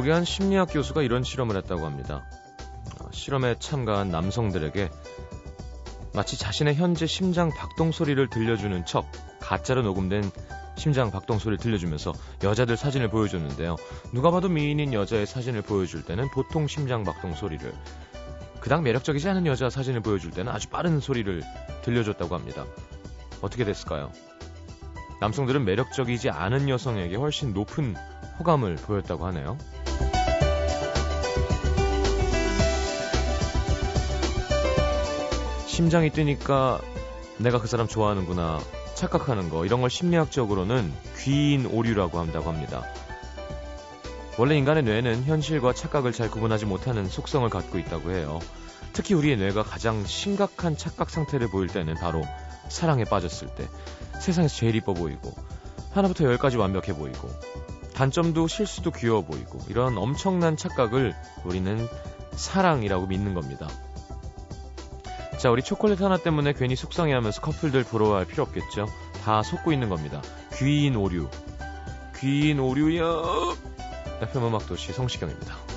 [0.00, 2.24] 미국의 한 심리학 교수가 이런 실험을 했다고 합니다.
[3.00, 4.88] 어, 실험에 참가한 남성들에게
[6.14, 9.06] 마치 자신의 현재 심장 박동 소리를 들려주는 척
[9.40, 10.30] 가짜로 녹음된
[10.76, 13.76] 심장 박동 소리를 들려주면서 여자들 사진을 보여줬는데요.
[14.12, 17.72] 누가 봐도 미인인 여자의 사진을 보여줄 때는 보통 심장 박동 소리를
[18.60, 21.42] 그닥 매력적이지 않은 여자 사진을 보여줄 때는 아주 빠른 소리를
[21.82, 22.64] 들려줬다고 합니다.
[23.42, 24.12] 어떻게 됐을까요?
[25.20, 27.94] 남성들은 매력적이지 않은 여성에게 훨씬 높은
[28.38, 29.58] 호감을 보였다고 하네요.
[35.70, 36.80] 심장이 뛰니까
[37.38, 38.58] 내가 그 사람 좋아하는구나
[38.94, 42.84] 착각하는 거 이런 걸 심리학적으로는 귀인 오류라고 한다고 합니다.
[44.36, 48.40] 원래 인간의 뇌는 현실과 착각을 잘 구분하지 못하는 속성을 갖고 있다고 해요.
[48.92, 52.24] 특히 우리의 뇌가 가장 심각한 착각 상태를 보일 때는 바로
[52.68, 53.68] 사랑에 빠졌을 때
[54.20, 55.32] 세상에서 제일 이뻐 보이고
[55.92, 57.30] 하나부터 열까지 완벽해 보이고
[57.94, 61.88] 단점도 실수도 귀여워 보이고 이런 엄청난 착각을 우리는
[62.32, 63.68] 사랑이라고 믿는 겁니다.
[65.40, 68.86] 자, 우리 초콜릿 하나 때문에 괜히 속상해하면서 커플들 부러워할 필요 없겠죠.
[69.24, 70.20] 다 속고 있는 겁니다.
[70.52, 71.30] 귀인 오류.
[72.18, 73.06] 귀인 오류야.
[74.20, 75.69] FM 음악도시 성시경입니다.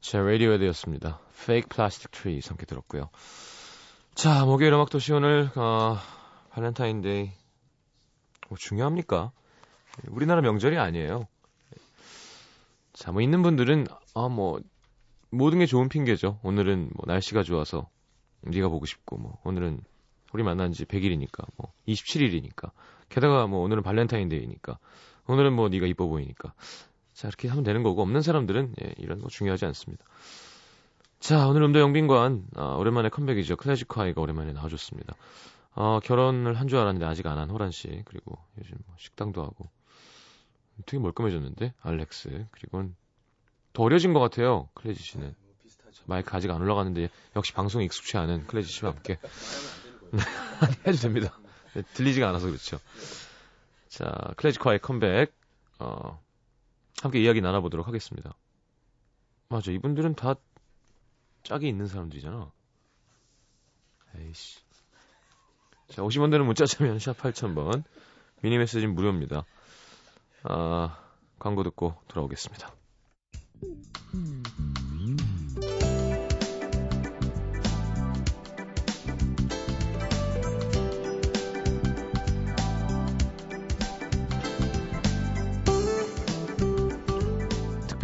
[0.00, 1.20] 자, 라디오헤드였습니다.
[1.32, 3.10] Fake Plastic Tree 함께 들었고요.
[4.14, 5.96] 자, 목요일 음악 도시 오늘 어,
[6.50, 7.32] 발렌타인데이
[8.48, 9.32] 뭐 중요합니까?
[10.08, 11.26] 우리나라 명절이 아니에요.
[12.92, 14.60] 자, 뭐 있는 분들은 아 뭐
[15.30, 16.38] 모든 게 좋은 핑계죠.
[16.42, 17.88] 오늘은 뭐 날씨가 좋아서
[18.42, 19.80] 네가 보고 싶고 뭐 오늘은
[20.32, 22.70] 우리 만난 지 100일이니까 뭐 27일이니까
[23.08, 24.78] 게다가 뭐 오늘은 발렌타인데이니까
[25.26, 26.52] 오늘은 뭐 네가 이뻐 보이니까
[27.14, 30.04] 자, 이렇게 하면 되는 거고, 없는 사람들은, 예, 이런 거 중요하지 않습니다.
[31.18, 33.56] 자, 오늘 음도 영빈관, 아, 오랜만에 컴백이죠.
[33.56, 35.14] 클래식 화이가 오랜만에 나와줬습니다.
[35.76, 39.70] 어, 결혼을 한 줄 알았는데 아직 안 한 호란 씨, 그리고 요즘 뭐 식당도 하고,
[40.84, 42.94] 되게 멀끔해졌는데, 알렉스, 그리고는
[43.72, 45.34] 더 어려진 것 같아요, 클래지 씨는.
[46.04, 49.18] 마이크 아직 안 올라갔는데, 역시 방송 익숙치 않은 클래지 씨와 함께.
[50.86, 51.38] 해도 됩니다.
[51.76, 52.78] 네, 들리지가 않아서 그렇죠.
[53.88, 55.36] 자, 클래식 화이 컴백,
[55.78, 56.18] 어,
[57.02, 58.34] 함께 이야기 나눠보도록 하겠습니다.
[59.48, 60.36] 맞아, 이분들은 다
[61.42, 62.50] 짝이 있는 사람들이잖아.
[64.16, 64.60] 에이씨.
[65.88, 67.84] 자, 50원 되는 문자 참여는 샵 8000번.
[68.40, 69.44] 미니 메시지는 무료입니다.
[70.44, 70.98] 아,
[71.38, 72.74] 광고 듣고 돌아오겠습니다.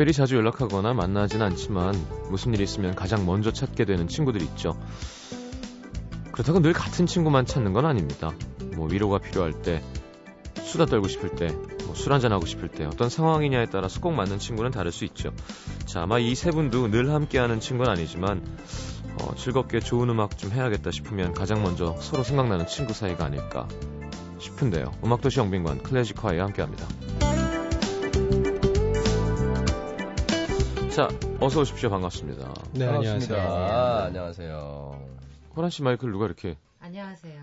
[0.02, 1.94] 특별히 자주 연락하거나 만나진 않지만
[2.28, 4.76] 무슨 일이 있으면 가장 먼저 찾게 되는 친구들이 있죠.
[6.32, 8.32] 그렇다고 늘 같은 친구만 찾는 건 아닙니다.
[8.74, 9.80] 뭐 위로가 필요할 때,
[10.60, 11.46] 수다 떨고 싶을 때,
[11.86, 15.32] 뭐 술 한잔하고 싶을 때, 어떤 상황이냐에 따라서 꼭 맞는 친구는 다를 수 있죠.
[15.86, 18.42] 자, 아마 이 세 분도 늘 함께하는 친구는 아니지만
[19.20, 23.68] 어, 즐겁게 좋은 음악 좀 해야겠다 싶으면 가장 먼저 서로 생각나는 친구 사이가 아닐까
[24.40, 24.90] 싶은데요.
[25.04, 26.88] 음악도시 영빈관 클래식화에 함께합니다.
[30.94, 31.08] 자,
[31.40, 31.88] 어서 오십시오.
[31.88, 32.52] 반갑습니다.
[32.72, 33.34] 네, 반갑습니다.
[33.34, 33.38] 안녕하세요.
[33.40, 35.08] 아, 안녕하세요.
[35.56, 37.40] 호란 씨 마이크를 누가 이렇게 안녕하세요.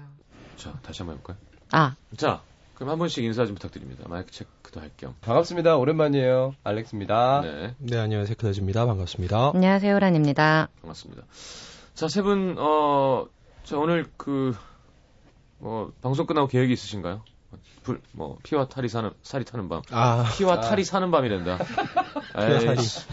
[0.55, 1.37] 자, 다시 한번 해볼까요?
[1.71, 2.41] 아, 자,
[2.75, 4.05] 그럼 한 번씩 인사 좀 부탁드립니다.
[4.07, 5.15] 마이크 체크도 할 겸.
[5.21, 5.77] 반갑습니다.
[5.77, 6.53] 오랜만이에요.
[6.63, 7.41] 알렉스입니다.
[7.41, 8.35] 네, 네, 안녕하세요.
[8.37, 8.85] 클라즈입니다.
[8.85, 9.51] 반갑습니다.
[9.55, 9.95] 안녕하세요.
[9.95, 10.69] 호란입니다.
[10.81, 11.23] 반갑습니다.
[11.95, 13.25] 자, 세 분, 어,
[13.63, 14.55] 자, 오늘 그,
[15.57, 17.23] 뭐, 방송 끝나고 계획이 있으신가요?
[17.83, 19.81] 불, 뭐, 피와 탈이 사는, 살이 타는 밤.
[19.89, 20.61] 아, 피와 아.
[20.61, 21.57] 탈이 사는 밤이 된다.
[22.35, 22.79] 피와 탈이.
[22.79, 23.07] 에이씨.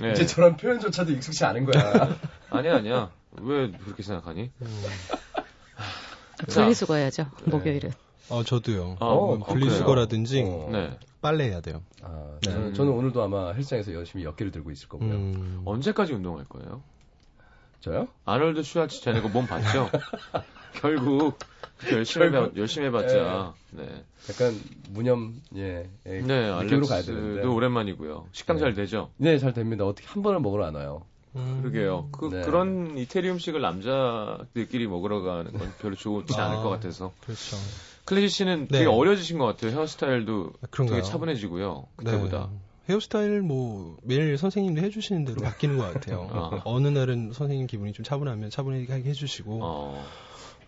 [0.00, 0.12] 네.
[0.12, 2.16] 이제 저런 표현조차도 익숙치 않은 거야.
[2.50, 3.10] 아니야, 아니야.
[3.40, 4.50] 왜 그렇게 생각하니?
[6.48, 6.60] 자.
[6.62, 7.26] 분리수거 해야죠.
[7.44, 7.90] 목요일은.
[8.30, 8.96] 어, 저도요.
[9.00, 10.68] 아, 어, 음, 분리수거라든지 어.
[10.72, 10.98] 네.
[11.20, 11.82] 빨래 해야 돼요.
[12.02, 12.50] 아, 네.
[12.50, 15.10] 저는, 저는 오늘도 아마 헬스장에서 열심히 어깨를 들고 있을 거고요.
[15.10, 16.82] 음, 언제까지 운동할 거예요?
[17.80, 18.08] 저요?
[18.24, 19.90] 아놀드 슈왈츠 쟤네 거 몸 봤죠?
[20.74, 21.38] 결국
[21.90, 24.04] 열심히 해봐, 열심히 해봤자 네.
[24.30, 24.58] 약간
[24.90, 27.26] 무념 예, 예 네, 느낌으로 가야 되는데.
[27.26, 28.28] 알렉스도 오랜만이고요.
[28.32, 28.60] 식당 네.
[28.60, 29.10] 잘 되죠?
[29.16, 29.84] 네, 잘 됩니다.
[29.84, 31.02] 어떻게 한 번을 먹으러 안 와요?
[31.36, 31.60] 음.
[31.62, 32.08] 그러게요.
[32.12, 32.42] 그, 네.
[32.42, 36.62] 그런 이태리 음식을 남자들끼리 먹으러 가는 건 별로 좋지 않을 아.
[36.62, 37.12] 것 같아서.
[37.22, 37.56] 그렇죠.
[38.04, 38.78] 클래시 씨는 네.
[38.78, 39.72] 되게 어려지신 것 같아요.
[39.72, 41.00] 헤어스타일도 아, 그런가요?
[41.00, 41.86] 되게 차분해지고요.
[41.96, 42.50] 그때보다.
[42.52, 42.58] 네.
[42.88, 46.28] 헤어스타일 뭐 매일 선생님도 해주시는 대로 바뀌는 것 같아요.
[46.30, 46.60] 아.
[46.64, 49.58] 어느 날은 선생님 기분이 좀 차분하면 차분하게 해주시고.
[49.62, 50.06] 어,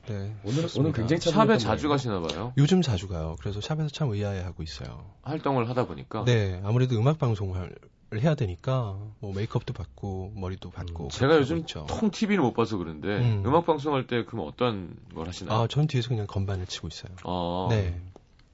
[0.07, 0.35] 네.
[0.45, 0.67] 오늘.
[0.77, 1.89] 오늘 굉장히 샵에 자주.
[1.89, 2.53] 가시나 봐요.
[2.57, 3.37] 요즘 자주 가요.
[3.41, 5.11] 그래서 샵에서 참 의아해하고 있어요.
[5.23, 6.25] 활동을 하다 보니까.
[6.25, 7.75] 네, 아무래도 음악 방송을
[8.15, 11.05] 해야 되니까 뭐 메이크업도 받고 머리도 받고.
[11.05, 11.87] 음, 제가 요즘 있죠.
[11.89, 13.43] 통 TV를 못 봐서 그런데 음.
[13.45, 13.55] 음.
[13.55, 15.59] 악 방송할 때 그럼 어떤 걸 하시나요?
[15.63, 17.13] 아, 전 뒤에서 그냥 건반을 치고 있어요.
[17.25, 18.01] 어, 네.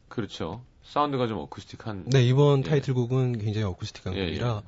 [0.08, 0.62] 그렇죠.
[0.84, 2.04] 사운드가 좀 어쿠스틱한.
[2.06, 2.68] 네, 이번 예.
[2.68, 4.62] 타이틀곡은 굉장히 어쿠스틱한 예, 곡이라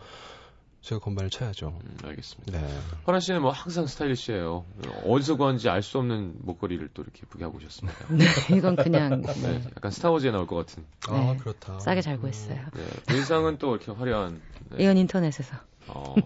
[0.85, 1.79] 제가 건반을 쳐야죠.
[1.83, 2.61] 음, 알겠습니다.
[2.61, 2.69] 네.
[3.07, 4.67] 허란 씨는 뭐 항상 스타일리시해요.
[5.07, 7.99] 어디서 구한지 알 수 없는 목걸이를 또 이렇게 예쁘게 하고 오셨습니다.
[8.13, 10.85] 네, 이건 그냥 네, 네, 약간 스타워즈에 나올 것 같은.
[11.09, 11.37] 아, 네.
[11.39, 11.81] 그렇다.
[11.81, 12.61] 싸게 잘 구했어요.
[12.75, 12.83] 네,
[13.15, 14.43] 의상은 또 이렇게 화려한.
[14.73, 14.85] 네.
[14.85, 15.57] 이건 인터넷에서.
[15.89, 16.15] 어.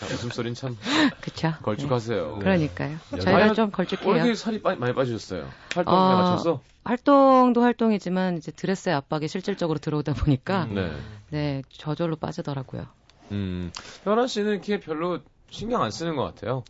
[0.00, 0.76] 자, 웃음소리는 참
[1.20, 1.52] 그쵸?
[1.62, 2.32] 걸쭉하세요.
[2.34, 2.38] 네.
[2.40, 2.98] 그러니까요.
[3.12, 3.18] 네.
[3.20, 4.14] 저희가 좀왜 걸쭉해요.
[4.16, 5.48] 이렇게 살이 빠- 많이 빠지셨어요?
[5.74, 6.60] 활동에 어, 맞춰서?
[6.84, 10.92] 활동도 활동이지만 이제 드레스의 압박이 실질적으로 들어오다 보니까 네.
[11.30, 12.86] 네 저절로 빠지더라고요.
[13.32, 13.72] 음,
[14.04, 16.62] 현아 씨는 이렇게 별로 신경 안 쓰는 것 같아요.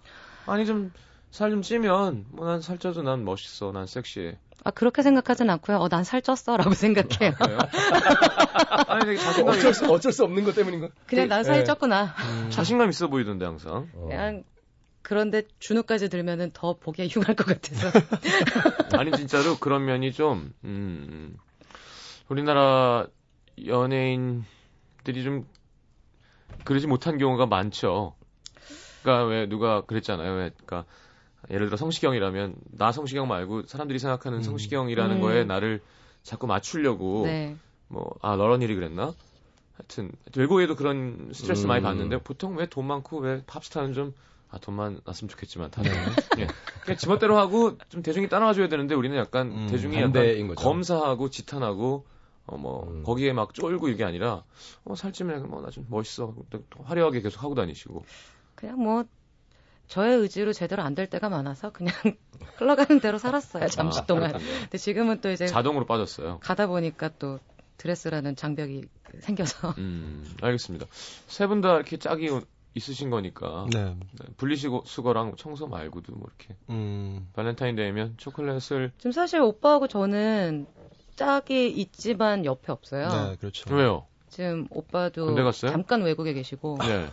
[0.47, 0.93] 아니, 좀,
[1.31, 4.39] 살 좀 찌면, 뭐, 난 살쪄도 난 멋있어, 난 섹시해.
[4.65, 5.77] 아 그렇게 생각하진 않고요.
[5.79, 7.33] 어 난 살쪘어라고 생각해요.
[8.89, 10.89] 아 니, 되게 자신감, 어쩔 수 어쩔 수 없는 것 때문인 거.
[11.07, 11.65] 그냥 난 살이 예.
[11.65, 12.09] 쪘구나.
[12.51, 13.89] 자신감 있어 보이던데, 항상.
[13.95, 14.07] 어.
[14.09, 14.43] 그냥
[15.03, 17.91] 그런데 준우까지 들면은 더 보기가 흉할 것 같아서.
[18.99, 21.37] 아니, 진짜로 그런 면이 좀, 음,
[22.29, 23.07] 우리나라
[23.67, 25.47] 연예인들이 좀,
[26.65, 28.15] 그러지 못한 경우가 많죠.
[29.03, 30.33] 그니까 왜 누가 그랬잖아요.
[30.33, 30.87] 왜, 그니까,
[31.51, 34.43] 예를 들어 성시경이라면, 나 성시경 말고 사람들이 생각하는 음.
[34.43, 35.21] 성시경이라는 음.
[35.21, 35.83] 거에 나를
[36.23, 37.57] 자꾸 맞추려고, 네.
[37.89, 39.13] 뭐, 아, 러런일이 그랬나?
[39.75, 41.69] 하여튼, 외국에도 그런 스트레스 음.
[41.69, 44.15] 많이 받는데, 보통 왜 돈 많고, 왜 팝스타는 좀,
[44.51, 45.91] 아, 돈만 났으면 좋겠지만, 다들.
[46.39, 46.47] 예.
[46.83, 50.63] 그냥 지멋대로 하고, 좀 대중이 따라와줘야 되는데, 우리는 약간, 음, 대중이 약간 거죠.
[50.65, 52.07] 검사하고, 지탄하고,
[52.47, 53.03] 어, 뭐, 음.
[53.03, 54.45] 거기에 막 쫄고 이게 아니라,
[54.85, 56.35] 어, 살찌면, 뭐, 나 좀 멋있어.
[56.51, 58.05] 또 화려하게 계속 하고 다니시고.
[58.55, 59.05] 그냥 뭐
[59.95, 61.95] 저의 의지로 제대로 안 될 때가 많아서 그냥
[62.57, 64.29] 흘러가는 대로 살았어요 잠시 아, 동안.
[64.33, 64.51] 그렇군요.
[64.63, 66.39] 근데 지금은 또 이제 자동으로 빠졌어요.
[66.41, 67.39] 가다 보니까 또
[67.77, 68.83] 드레스라는 장벽이
[69.21, 70.87] 생겨서 음, 알겠습니다.
[71.27, 72.29] 세 분 다 이렇게 짝이
[72.75, 73.67] 있으신 거니까.
[73.73, 73.85] 네.
[73.85, 76.57] 네, 분리수거, 수거랑 청소 말고도 뭐 이렇게.
[76.71, 77.29] 음.
[77.35, 80.67] 발렌타인데이면 초콜릿을 지금 사실 오빠하고 저는
[81.15, 83.09] 짝이 있지만 옆에 없어요.
[83.09, 83.73] 네, 그렇죠.
[83.73, 84.07] 왜요?
[84.29, 85.27] 지금 오빠도?
[85.69, 87.07] 잠깐 외국에 계시고 네.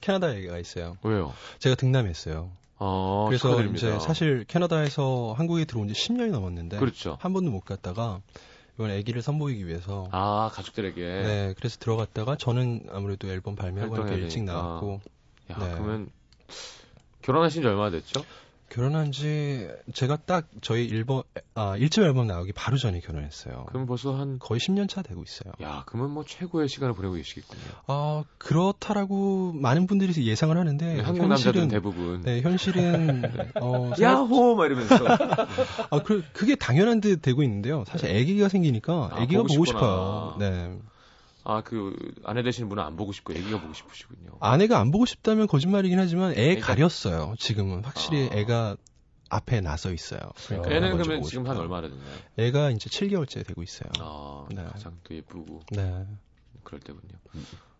[0.00, 0.96] 캐나다 얘기가 있어요.
[1.02, 1.32] 왜요?
[1.58, 2.50] 제가 등남했어요.
[2.78, 3.88] 아, 그래서 축하드립니다.
[3.88, 7.18] 이제 사실 캐나다에서 한국에 들어온 지 10년이 넘었는데 그렇죠.
[7.20, 8.20] 한 번도 못 갔다가
[8.76, 11.00] 이번 아기를 선보이기 위해서 아, 가족들에게.
[11.00, 14.44] 네, 그래서 들어갔다가 저는 아무래도 앨범 발매하고 하니까 활동해야 일찍.
[14.44, 15.00] 나왔고
[15.50, 15.70] 야, 네.
[15.74, 16.10] 그러면
[17.22, 18.24] 결혼하신 지 얼마나 됐죠?
[18.70, 21.24] 결혼한 지 제가 딱 저희 일본
[21.54, 23.66] 아 1집 앨범 나오기 바로 전에 결혼했어요.
[23.68, 25.52] 그럼 벌써 한 거의 10년 차 되고 있어요.
[25.60, 27.62] 야, 그러면 뭐 최고의 시간을 보내고 계시겠군요.
[27.88, 33.24] 아 그렇다라고 많은 분들이 예상을 하는데 네, 한국 남자들은 대부분 네, 현실은
[33.60, 34.94] 어, 사- 야호 막 이러면서
[35.90, 37.84] 아, 그, 그게 당연한 듯 되고 있는데요.
[37.88, 39.64] 사실 아기가 생기니까 아, 아기가 보고.
[39.64, 40.36] 싶어요.
[40.38, 40.78] 네.
[41.50, 44.30] 아, 그 아내 되시는 분은 안 보고 싶고 애기가 보고 싶으시군요.
[44.40, 47.34] 아내가 안 보고 싶다면 거짓말이긴 하지만 애 애가- 가렸어요.
[47.38, 48.36] 지금은 확실히 아.
[48.36, 48.76] 애가
[49.30, 50.20] 앞에 나서 있어요.
[50.46, 51.50] 그러니까 애는 그러면 지금 싶다.
[51.50, 52.16] 한 얼마나 됐나요?
[52.36, 53.90] 애가 이제 7개월째 되고 있어요.
[53.98, 54.62] 아, 네.
[54.64, 56.06] 가장 또 예쁘고 네.
[56.64, 57.14] 그럴 때군요.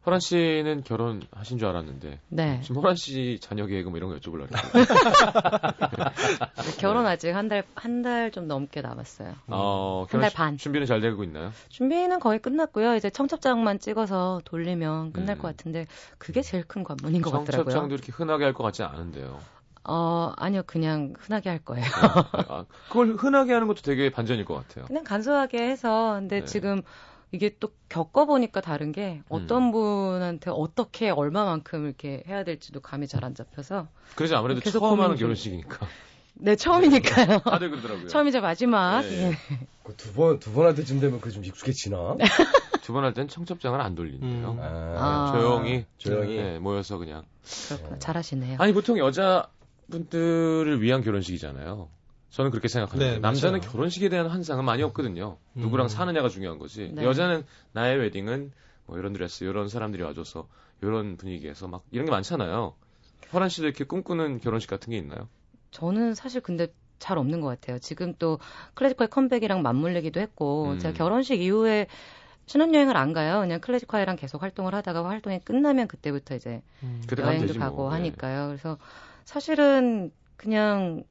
[0.07, 4.49] 호란 씨는 결혼하신 줄 알았는데 네 지금 호란 씨 자녀 계획 뭐 이런 거 여쭤보려고.
[6.79, 9.35] 결혼 아직 한 달 한 달 좀 넘게 남았어요.
[9.49, 10.57] 어, 한달 결혼 반.
[10.57, 11.53] 준비는 잘 되고 있나요?
[11.69, 12.95] 준비는 거의 끝났고요.
[12.97, 15.43] 이제 청첩장만 찍어서 돌리면 끝날 음.
[15.43, 15.87] 것 같은데
[16.19, 17.65] 그게 제일 큰 관문인 것 같더라고요.
[17.65, 19.39] 청첩장도 이렇게 흔하게 할 것 같지는 않은데요.
[19.85, 21.87] 어 아니요 그냥 흔하게 할 거예요.
[22.49, 24.85] 아, 그걸 흔하게 하는 것도 되게 반전일 것 같아요.
[24.87, 26.45] 그냥 간소하게 해서 근데 네.
[26.45, 26.83] 지금
[27.33, 29.73] 이게 또 겪어보니까 다른 게 어떤 음.
[29.73, 35.17] 분한테 어떻게 얼마만큼 이렇게 해야 될지도 감이 잘 안 잡혀서 그래서 아무래도 계속 처음 하는.
[35.17, 35.87] 결혼식이니까
[36.35, 37.41] 네 처음이니까요.
[37.41, 38.09] 다들 그러더라고요.
[38.09, 39.03] 처음이자 마지막.
[39.03, 39.31] 네.
[39.31, 39.37] 예.
[39.85, 42.17] 그두 번, 두 번 할 때쯤 되면 그게 좀 익숙해지나?
[42.83, 44.51] 두 번 할 땐 청첩장을 안 돌린대요.
[44.53, 44.59] 음.
[44.61, 45.33] 아.
[45.35, 46.37] 조용히 조용히.
[46.37, 47.25] 네, 모여서 그냥.
[47.69, 47.99] 그렇구나.
[47.99, 48.57] 잘하시네요.
[48.59, 51.89] 아니 보통 여자분들을 위한 결혼식이잖아요.
[52.31, 53.73] 저는 그렇게 생각하는데 네, 남자는 맞아요.
[53.73, 55.37] 결혼식에 대한 환상은 많이 없거든요.
[55.55, 55.89] 누구랑 음.
[55.89, 56.91] 사느냐가 중요한 거지.
[56.95, 57.05] 네.
[57.05, 58.53] 여자는 나의 웨딩은
[58.87, 60.49] 뭐 이런 드레스, 이런 사람들이 와줘서
[60.83, 62.75] 이런 분위기에서 막 이런 게 많잖아요.
[63.33, 65.29] 허란 씨도 이렇게 꿈꾸는 결혼식 같은 게 있나요?
[65.73, 66.69] 저는 사실 근데
[66.99, 67.79] 잘 없는 것 같아요.
[67.79, 68.39] 지금 또
[68.75, 70.79] 클래식화의 컴백이랑 맞물리기도 했고 음.
[70.79, 71.87] 제가 결혼식 이후에
[72.47, 73.41] 신혼여행을 안 가요.
[73.41, 77.03] 그냥 클래식화이랑 계속 활동을 하다가 활동이 끝나면 그때부터 이제 음.
[77.17, 77.91] 여행도 되지 가고 뭐.
[77.91, 77.97] 예.
[77.97, 78.49] 하니까요.
[78.49, 78.77] 그래서
[79.25, 81.05] 사실은 그냥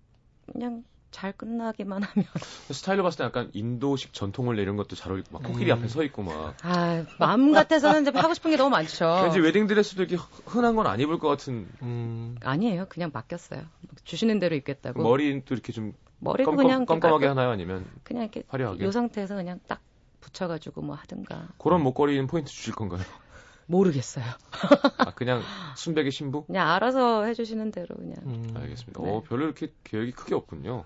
[0.52, 2.25] 그냥 잘 끝나기만 하면
[2.72, 5.78] 스타일로 봤을 때 약간 인도식 전통을 내는 것도 잘 어울리고 막 코끼리 음.
[5.78, 9.06] 앞에 서 있고 막 아 마음 같아서는 이제 하고 싶은 게 너무 많죠.
[9.24, 12.36] 왠지 웨딩 드레스도 이렇게 흔한 건 안 입을 것 같은 음.
[12.44, 12.86] 아니에요.
[12.89, 13.63] 그냥 맡겼어요.
[14.04, 15.01] 주시는 대로 입겠다고.
[15.04, 17.51] 머리도 이렇게 좀 머리도 껌껌, 그냥 이렇게 껌껌하게 깔끔- 하나요?
[17.51, 18.84] 아니면 그냥 이렇게 화려하게?
[18.86, 19.80] 요 상태에서 그냥 딱
[20.22, 23.01] 붙여가지고 뭐 하든가 그런 목걸이는 포인트 주실 건가요?
[23.70, 24.26] 모르겠어요.
[24.98, 25.42] 아, 그냥
[25.76, 26.46] 순백의 신부?
[26.46, 28.16] 그냥 알아서 해주시는 대로 그냥.
[28.26, 28.54] 음.
[28.56, 29.02] 알겠습니다.
[29.02, 29.10] 네.
[29.10, 30.86] 어, 별로 이렇게 계획이 크게 없군요.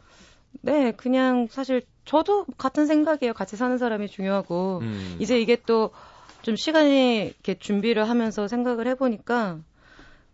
[0.61, 3.33] 네, 그냥 사실 저도 같은 생각이에요.
[3.33, 5.17] 같이 사는 사람이 중요하고 음.
[5.19, 5.91] 이제 이게 또
[6.43, 9.59] 좀 시간이 이렇게 준비를 하면서 생각을 해보니까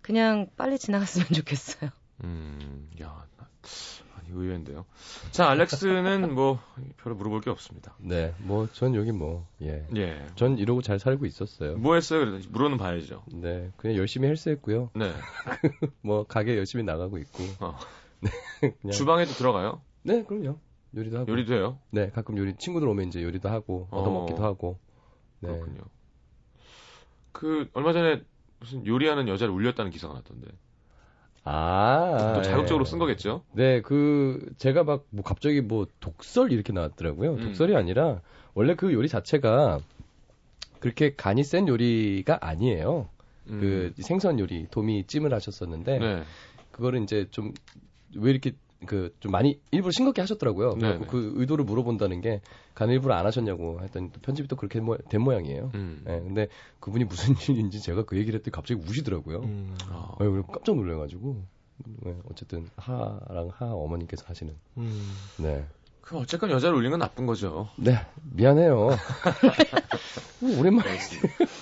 [0.01, 1.91] 그냥 빨리 지나갔으면 좋겠어요.
[2.24, 3.25] 음, 야,
[4.33, 4.86] 의외인데요.
[5.31, 6.59] 자, 알렉스는 뭐,
[6.98, 7.95] 별로 물어볼 게 없습니다.
[8.00, 10.27] 네, 뭐 전 여기 뭐 예, 예.
[10.36, 11.77] 전 이러고 잘 살고 있었어요.
[11.77, 12.19] 뭐 했어요?
[12.25, 13.24] 그래도 물어는 봐야죠.
[13.33, 14.91] 네, 그냥 열심히 헬스했고요.
[14.95, 15.12] 네.
[16.01, 17.43] 뭐 가게 열심히 나가고 있고.
[17.59, 17.77] 어.
[18.59, 19.81] 그냥 주방에도 들어가요?
[20.03, 20.57] 네, 그럼요.
[20.95, 21.31] 요리도 하고.
[21.31, 21.79] 요리도 해요?
[21.91, 24.45] 네, 가끔 요리 친구들 오면 이제 요리도 하고 얻어먹기도 어.
[24.45, 24.79] 하고.
[25.39, 25.50] 네.
[25.50, 25.81] 그렇군요.
[27.31, 28.24] 그, 얼마 전에
[28.59, 30.48] 무슨 요리하는 여자를 울렸다는 기사가 났던데.
[31.43, 32.89] 아, 또 자극적으로 예.
[32.89, 33.43] 쓴 거겠죠?
[33.53, 37.34] 네, 그 제가 막 뭐 갑자기 뭐 독설 이렇게 나왔더라고요.
[37.34, 37.43] 음.
[37.43, 38.22] 독설이 아니라
[38.53, 39.79] 원래 그 요리 자체가
[40.79, 43.10] 그렇게 간이 센 요리가 아니에요.
[43.48, 43.60] 음.
[43.60, 46.24] 그 생선 요리 도미 찜을 하셨었는데 네.
[46.72, 47.53] 그거를 이제 좀
[48.15, 48.53] 왜 이렇게
[48.86, 50.75] 그 좀 많이 일부러 싱겁게 하셨더라고요.
[50.75, 51.09] 네, 그래갖고 네.
[51.12, 52.41] 그 의도를 물어본다는 게
[52.75, 55.71] 간 일부러 안 하셨냐고 했더니 또 편집이 또 그렇게 모- 된 모양이에요.
[55.75, 56.01] 음.
[56.07, 56.48] 예, 근데
[56.79, 59.39] 그분이 무슨 일인지 제가 그 얘기를 했더니 갑자기 우시더라고요.
[59.41, 59.75] 음.
[59.89, 61.43] 아, 어, 그래서 깜짝 놀라가지고
[62.03, 65.13] 네, 어쨌든 하랑 하 어머니께서 하시는 음.
[65.39, 65.65] 네.
[66.10, 67.70] 그럼 어쨌건 여자를 울린 건 나쁜 거죠.
[67.75, 68.00] 네,
[68.34, 68.89] 미안해요.
[70.42, 70.89] 뭐 오랜만에.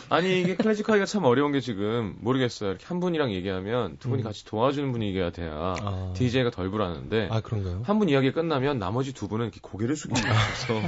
[0.10, 2.70] 아니 이게 클래식하기가 참 어려운 게 지금 모르겠어요.
[2.70, 4.24] 이렇게 한 분이랑 얘기하면 두 분이 음.
[4.24, 5.51] 같이 도와주는 분위기가 돼야
[5.82, 6.13] 아.
[6.16, 7.82] DJ가 덜 불안한데 아, 그런가요?
[7.84, 10.82] 한 분 이야기 끝나면 나머지 두 분은 이렇게 고개를 숙이고 있어서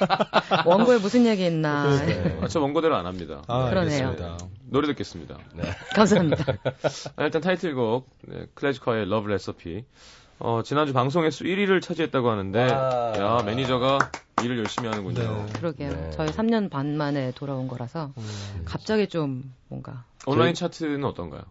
[0.64, 1.94] 원고에 무슨 얘기 했나.
[2.06, 2.38] 네.
[2.40, 3.42] 아, 저 원고대로 안 합니다.
[3.46, 4.08] 아, 그러네요.
[4.08, 4.38] 알겠습니다.
[4.70, 5.36] 노래 듣겠습니다.
[5.94, 6.44] 감사합니다.
[7.16, 9.84] 아, 일단 타이틀곡 네, 클래지콰이의 Love Recipe.
[10.44, 13.12] 어, 지난주 방송 횟수 1위를 차지했다고 하는데 와.
[13.16, 14.10] 야 매니저가
[14.42, 15.46] 일을 열심히 하는군요.
[15.46, 15.52] 네.
[15.52, 15.90] 그러게요.
[15.90, 16.10] 네.
[16.10, 18.62] 저희 3년 반 만에 돌아온 거라서 음.
[18.64, 21.42] 갑자기 좀 뭔가 온라인 차트는 어떤가요?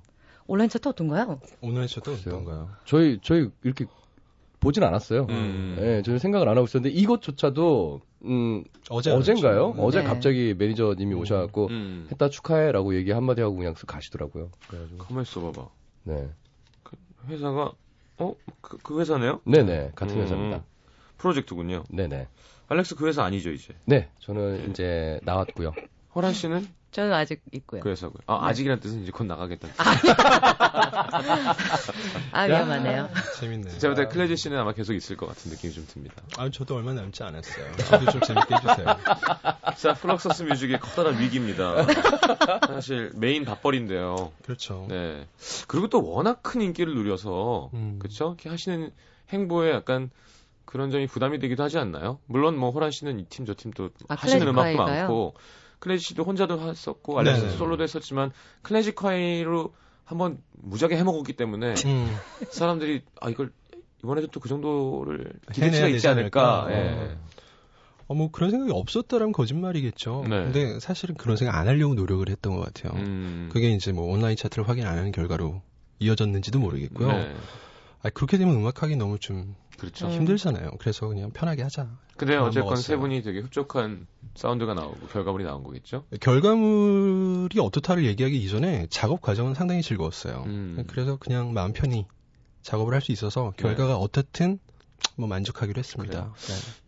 [0.45, 1.39] 온라인 차트 어떤가요?
[1.87, 2.35] 저도 글쎄요.
[2.35, 2.69] 어떤가요?
[2.83, 3.85] 저희 저희 이렇게
[4.59, 5.25] 보진 않았어요.
[5.29, 5.77] 음.
[5.79, 9.67] 네, 저는 생각을 안 하고 있었는데 이것조차도 음, 어제 어젠가요?
[9.67, 9.83] 알았죠.
[9.83, 10.05] 어제 네.
[10.05, 11.19] 갑자기 매니저님이 음.
[11.19, 12.07] 오셔갖고 음.
[12.11, 14.51] 했다 축하해라고 얘기 한마디 하고 그냥 쓱 가시더라고요.
[14.67, 15.69] 그래가지고 가만 있어 봐봐.
[16.03, 16.29] 네,
[17.29, 17.71] 회사가
[18.21, 18.35] 어?
[18.61, 19.41] 그, 그 회사네요?
[19.45, 20.21] 네네 같은 음.
[20.21, 20.63] 회사입니다.
[21.17, 21.83] 프로젝트군요.
[21.89, 22.27] 네네.
[22.67, 23.75] 알렉스 그 회사 아니죠 이제.
[23.85, 25.73] 네, 저는 이제 나왔고요.
[26.15, 27.81] 호란 씨는 저는 아직 있고요.
[27.81, 28.19] 그 회사고요.
[28.27, 28.49] 아 네.
[28.49, 29.67] 아직이란 뜻은 이제 곧 나가겠다.
[32.31, 33.09] 아, 위험하네요.
[33.39, 33.77] 재밌네요.
[33.77, 36.15] 제가 볼때 클래지 씨는 아마 계속 있을 것 같은 느낌이 좀 듭니다.
[36.37, 37.71] 아, 저도 얼마 남지 않았어요.
[37.77, 38.85] 저도 좀 재밌게 해주세요.
[39.77, 41.85] 자, 플럭서스 뮤직의 커다란 위기입니다.
[42.67, 44.31] 사실 메인 밥벌인데요.
[44.43, 44.85] 그렇죠.
[44.89, 45.27] 네.
[45.67, 47.97] 그리고 또 워낙 큰 인기를 누려서 음.
[47.99, 48.35] 그렇죠?
[48.37, 48.91] 이렇게 하시는
[49.29, 50.09] 행보에 약간
[50.65, 52.19] 그런 점이 부담이 되기도 하지 않나요?
[52.27, 54.77] 물론 뭐 호란 씨는 이 팀 저팀또 아, 하시는 음악도?
[54.77, 55.33] 많고
[55.81, 57.57] 클래지 씨도 혼자도 했었고 알렉스 네네.
[57.57, 59.73] 솔로도 했었지만 클래식화이로
[60.05, 62.15] 한번 무지하게 해먹었기 때문에 음.
[62.49, 63.51] 사람들이 아 이걸
[64.03, 66.63] 이번에도 또 그 정도를 기대치가 있지 않을까.
[66.63, 66.73] 않을까.
[66.73, 67.17] 예.
[68.07, 70.25] 어, 뭐 그런 생각이 없었다라면 거짓말이겠죠.
[70.29, 70.43] 네.
[70.43, 72.99] 근데 사실은 그런 생각 안 하려고 노력을 했던 것 같아요.
[73.01, 73.49] 음.
[73.51, 75.61] 그게 이제 뭐 온라인 차트를 확인 안 하는 결과로
[75.99, 77.07] 이어졌는지도 모르겠고요.
[77.07, 77.33] 네.
[78.03, 80.07] 아, 그렇게 되면 음악하기 너무 좀 그렇죠.
[80.07, 80.11] 음.
[80.11, 80.71] 힘들잖아요.
[80.79, 81.89] 그래서 그냥 편하게 하자.
[82.17, 82.81] 근데 어쨌건 먹었어요.
[82.83, 84.05] 세 분이 되게 흡족한
[84.35, 86.05] 사운드가 나오고 결과물이 나온 거겠죠?
[86.19, 90.43] 결과물이 어떻다를 얘기하기 이전에 작업 과정은 상당히 즐거웠어요.
[90.45, 90.83] 음.
[90.87, 92.05] 그래서 그냥 마음 편히
[92.61, 94.59] 작업을 할 수 있어서 결과가 어떻든
[95.17, 96.31] 뭐 만족하기로 했습니다.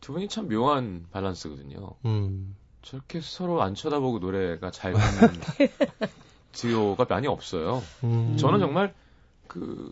[0.02, 1.80] 두 분이 참 묘한 밸런스거든요.
[2.04, 2.10] 네.
[2.10, 2.56] 음.
[2.84, 5.40] 저렇게 서로 안 쳐다보고 노래가 잘 맞는
[6.52, 7.82] 듀오가 많이 없어요.
[8.04, 8.38] 음.
[8.38, 8.94] 저는 정말
[9.48, 9.92] 그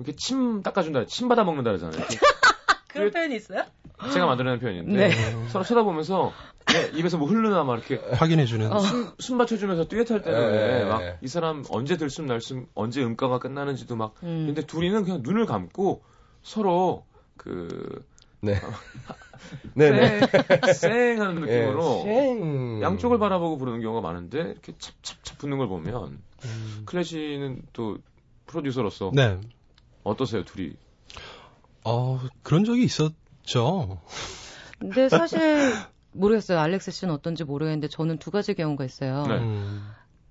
[0.00, 1.98] 이렇게 침 닦아준다, 침 받아 먹는다 그러잖아요.
[1.98, 2.18] 이렇게
[2.88, 3.64] 그런 표현이 있어요?
[4.12, 5.48] 제가 만들어낸 표현인데 네.
[5.48, 6.32] 서로 쳐다보면서
[6.72, 8.72] 네, 입에서 뭐 흐르나 막 이렇게 확인해주는.
[8.72, 8.78] 어.
[8.78, 11.18] 숨, 숨 맞춰주면서 듀엣할 때는 네, 왜 네, 막 네.
[11.20, 14.46] 이 사람 언제 들숨 날숨 언제 음가가 끝나는지도 막 음.
[14.46, 16.02] 근데 둘이는 그냥 눈을 감고
[16.42, 17.04] 서로
[17.36, 18.02] 그
[18.40, 18.54] 네.
[19.74, 20.20] 네네.
[20.74, 22.82] 쌩 하는 느낌으로 예.
[22.82, 26.82] 양쪽을 바라보고 부르는 경우가 많은데 이렇게 찹찹찹 붙는 걸 보면 음.
[26.86, 27.98] 클래시는 또
[28.46, 29.38] 프로듀서로서 네.
[30.02, 30.74] 어떠세요 둘이?
[31.84, 34.00] 어, 그런 적이 있었죠.
[34.78, 35.72] 근데 사실
[36.12, 36.58] 모르겠어요.
[36.58, 39.26] 알렉스 씨는 어떤지 모르겠는데 저는 두 가지 경우가 있어요.
[39.26, 39.38] 네.
[39.38, 39.90] 음,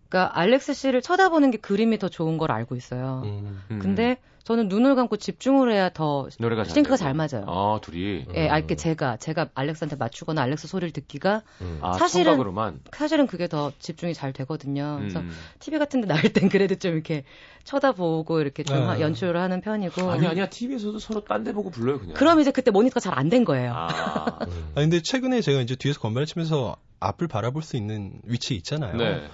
[0.10, 3.22] 그러니까 알렉스 씨를 쳐다보는 게 그림이 더 좋은 걸 알고 있어요.
[3.26, 3.62] 음.
[3.70, 3.80] 음.
[3.80, 6.98] 근데 저는 눈을 감고 집중을 해야 더 노래가 잘 싱크가.
[6.98, 7.44] 잘 맞아요.
[7.46, 8.26] 아, 둘이.
[8.34, 11.78] 예, 알게 제가 제가 알렉스한테 맞추거나 알렉스 소리를 듣기가 음.
[11.84, 12.80] 아, 사실은- 청각으로만.
[12.92, 14.96] 사실은 그게 더 집중이 잘 되거든요.
[14.98, 15.30] 그래서 음.
[15.60, 17.24] TV 같은데 나올 땐 그래도 좀 이렇게
[17.64, 18.86] 쳐다보고 이렇게 좀 네.
[18.86, 20.10] 하- 연출을 하는 편이고.
[20.10, 20.50] 아니, 아니야.
[20.50, 22.16] TV에서도 서로 딴 데 보고 불러요, 그냥.
[22.16, 23.72] 그럼 이제 그때 모니터가 잘 안 된 거예요.
[23.76, 23.86] 아,
[24.50, 24.72] 음.
[24.74, 28.98] 아 근데 최근에 제가 이제 뒤에서 건반을 치면서 앞을 바라볼 수 있는 위치 있잖아요.
[28.98, 29.28] 네.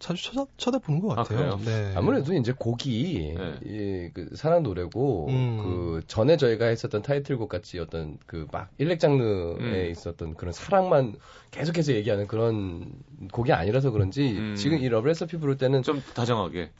[0.00, 1.58] 자주 쳐다, 쳐다 보는 것 아, 같아요.
[1.58, 1.60] 그래요?
[1.64, 1.92] 네.
[1.94, 3.54] 아무래도 이제 곡이 네.
[3.64, 5.58] 이, 그 사랑 노래고 음.
[5.62, 9.90] 그 전에 저희가 했었던 타이틀곡 같이 어떤 그 막 일렉 장르에 음.
[9.92, 11.14] 있었던 그런 사랑만
[11.52, 12.90] 계속해서 얘기하는 그런
[13.30, 14.54] 곡이 아니라서 그런지 음.
[14.56, 16.70] 지금 이 Love Recipe 부를 때는 좀 다정하게.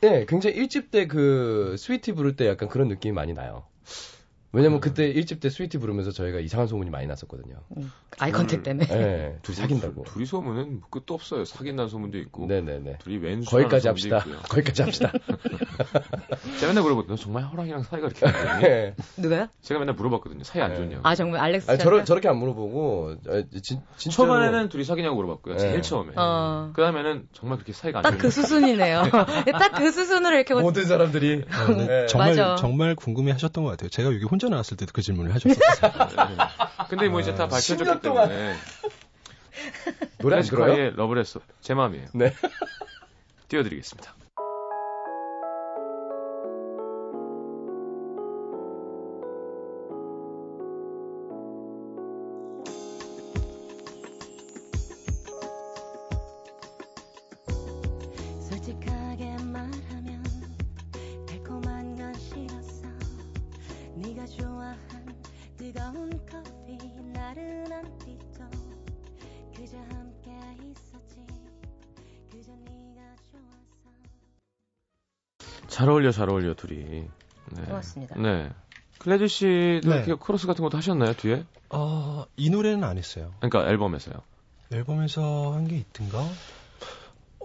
[0.00, 3.64] 네, 굉장히 1집 때 그 Sweety 부를 때 약간 그런 느낌이 많이 나요.
[4.52, 4.80] 왜냐면 음.
[4.80, 7.54] 그때 1집 때 Sweety 부르면서 저희가 이상한 소문이 많이 났었거든요.
[7.76, 8.86] 음, eye contact 때문에.
[8.86, 10.02] 네, 둘이 사귄다고.
[10.04, 11.44] 둘이 소문은 끝도 없어요.
[11.44, 12.46] 사귄다는 소문도 있고.
[12.46, 12.98] 네네네.
[12.98, 14.24] 둘이 왼수 거기까지 합시다.
[14.48, 15.12] 거기까지 합시다.
[16.58, 17.16] 제가 맨날 물어보거든요.
[17.16, 18.62] 정말 호란이랑 사이가 이렇게 안 좋니?
[18.62, 18.94] 네.
[19.16, 19.48] 누가요?
[19.62, 20.42] 제가 맨날 물어봤거든요.
[20.44, 20.76] 사이 안 네.
[20.76, 21.00] 좋냐고.
[21.08, 21.70] 아 정말 알렉스.
[21.70, 21.84] 아니, 씨한테?
[21.84, 24.28] 저러, 저렇게 안 물어보고, 어, 진, 진짜로.
[24.28, 25.56] 초반에는 둘이 사귀냐고 물어봤고요.
[25.58, 25.80] 제일 네.
[25.82, 26.12] 처음에.
[26.16, 26.70] 어.
[26.74, 28.22] 그 다음에는 정말 그렇게 사이가 안딱 좋냐.
[28.22, 29.02] 그 수순이네요.
[29.58, 31.44] 딱 그 수순으로 이렇게 뭐- 모든 사람들이.
[31.50, 32.06] 아, 근데 네.
[32.06, 32.56] 정말 맞아.
[32.56, 33.88] 정말 궁금해 하셨던 것 같아요.
[33.88, 35.92] 제가 여기 혼자 나왔을 때도 그 질문을 하셨었어요.
[36.28, 36.36] 네.
[36.88, 38.28] 근데 뭐 이제 다 밝혀졌기 10년 동안.
[38.28, 38.54] 때문에.
[40.18, 40.90] 노래 안 들어요?
[40.96, 41.40] 러브레소.
[41.60, 42.06] 제 마음이에요.
[42.14, 42.34] 네.
[43.48, 44.14] 띄워드리겠습니다.
[76.10, 77.04] 어울려, 잘 어울려, 둘이.
[77.52, 77.62] 네.
[77.66, 78.16] 고맙습니다.
[78.20, 78.50] 네.
[78.98, 79.96] 클래지 씨도 네.
[79.96, 81.44] 이렇게 코러스 같은 것도 하셨나요, 뒤에?
[81.70, 83.32] 어, 이 노래는 안 했어요.
[83.40, 84.14] 그러니까 앨범에서요.
[84.72, 86.24] 앨범에서 한 게 있든가?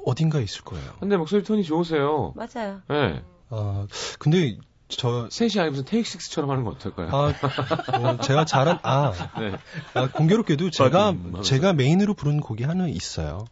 [0.05, 0.85] 어딘가 있을 거예요.
[0.99, 2.33] 근데 목소리 톤이 좋으세요.
[2.35, 2.81] 맞아요.
[2.89, 3.23] 네.
[3.49, 3.87] 아,
[4.19, 7.09] 근데 저 셋이 아니 무슨 Take Six처럼 하는 거 어떨까요?
[7.11, 9.57] 아, 뭐 제가 잘한 아, 네.
[9.95, 13.45] 아, 공교롭게도 제가 맞음, 제가 메인으로 부른 곡이 하나 있어요.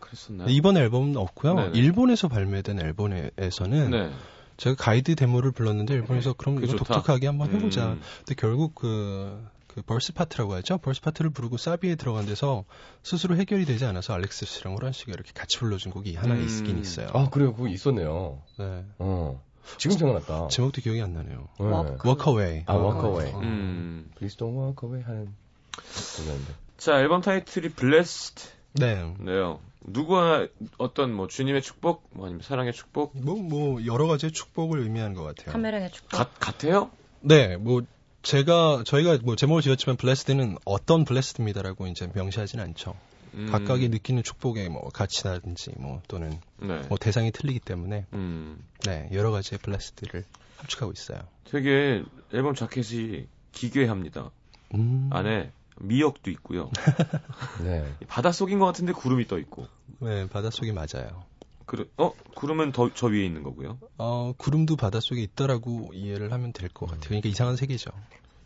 [0.00, 0.46] 그랬었나요?
[0.46, 1.54] 근데 이번 앨범은 없고요.
[1.54, 1.78] 네네.
[1.78, 4.10] 일본에서 발매된 앨범에서는 네.
[4.56, 6.94] 제가 가이드 데모를 불렀는데 일본에서 그럼 그게 이거 좋다.
[6.94, 7.92] 독특하게 한번 해보자.
[7.92, 8.00] 음.
[8.18, 10.78] 근데 결국 그, 그 verse 파트라고 하죠.
[10.78, 12.64] verse 파트를 부르고 사비에 들어간 데서
[13.02, 16.42] 스스로 해결이 되지 않아서 알렉스 씨랑 호란 씨가 이렇게 같이 불러준 곡이 하나 음.
[16.42, 17.08] 있긴 있어요.
[17.12, 17.54] 아, 그래요.
[17.54, 18.40] 그거 있었네요.
[18.58, 18.84] 네.
[18.98, 19.42] 어.
[19.78, 20.48] 지금 생각났다.
[20.48, 21.48] 제목도 기억이 안 나네요.
[21.58, 21.66] 네.
[21.66, 22.62] Wa- Walk Away.
[22.66, 23.32] 아, Walk Away.
[23.34, 23.40] 어.
[23.40, 24.10] 음.
[24.16, 25.34] Please don't walk away 하는
[26.20, 26.54] 노래인데.
[26.78, 28.48] 자, 앨범 타이틀이 Blessed.
[28.74, 29.12] 네.
[29.18, 29.58] 네요.
[29.86, 30.46] 누구와
[30.78, 35.22] 어떤 뭐 주님의 축복, 뭐 아니면 사랑의 축복 뭐, 뭐, 여러 가지의 축복을 의미하는 것
[35.22, 35.52] 같아요.
[35.52, 36.10] 카메라의 축복.
[36.10, 36.90] 같, 같아요?
[37.20, 37.82] 네, 뭐,
[38.22, 42.96] 제가, 저희가 뭐 제목을 지었지만 Blessed는 어떤 Blessed입니다라고 이제 명시하진 않죠.
[43.34, 43.48] 음.
[43.50, 46.82] 각각이 느끼는 축복의 뭐 가치라든지 뭐 또는 네.
[46.88, 48.58] 뭐 대상이 틀리기 때문에 음.
[48.84, 50.24] 네, 여러 가지의 Blessed를
[50.56, 51.18] 함축하고 있어요.
[51.44, 54.30] 되게 앨범 자켓이 기괴합니다.
[54.74, 55.08] 음.
[55.12, 56.70] 안에 미역도 있고요.
[57.62, 57.84] 네.
[58.08, 59.66] 바닷속인 것 같은데 구름이 떠 있고.
[60.00, 61.24] 네, 바닷속이 맞아요.
[61.66, 62.12] 그, 어?
[62.34, 63.78] 구름은 더, 저 위에 있는 거고요.
[63.98, 67.02] 어, 구름도 바닷속에 있다라고 이해를 하면 될 것 같아요.
[67.08, 67.90] 그러니까 이상한 세계죠.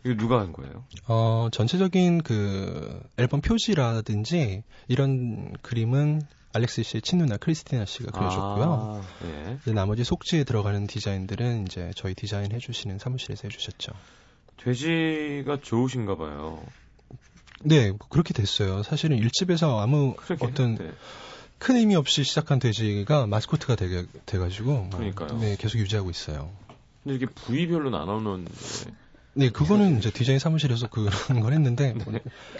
[0.03, 0.83] 이거 누가 한 거예요?
[1.07, 8.63] 어, 전체적인 그 앨범 표지라든지 이런 그림은 알렉스 씨의 친누나 크리스티나 씨가 그려줬고요.
[8.63, 9.57] 아, 예.
[9.61, 13.91] 이제 나머지 속지에 들어가는 디자인들은 이제 저희 디자인 해주시는 사무실에서 해주셨죠.
[14.57, 16.61] 돼지가 좋으신가 봐요.
[17.63, 18.83] 네, 뭐 그렇게 됐어요.
[18.83, 20.45] 사실은 일집에서 아무 그렇게.
[20.45, 20.91] 어떤 네.
[21.57, 25.37] 큰 의미 없이 시작한 돼지가 마스코트가 되게, 돼가지고 막, 그러니까요.
[25.39, 26.51] 네, 계속 유지하고 있어요.
[27.03, 28.47] 근데 이렇게 부위별로 나눠놓은
[29.33, 32.13] 네, 그거는 이제 디자인 사무실에서 그런 걸 했는데 뭐,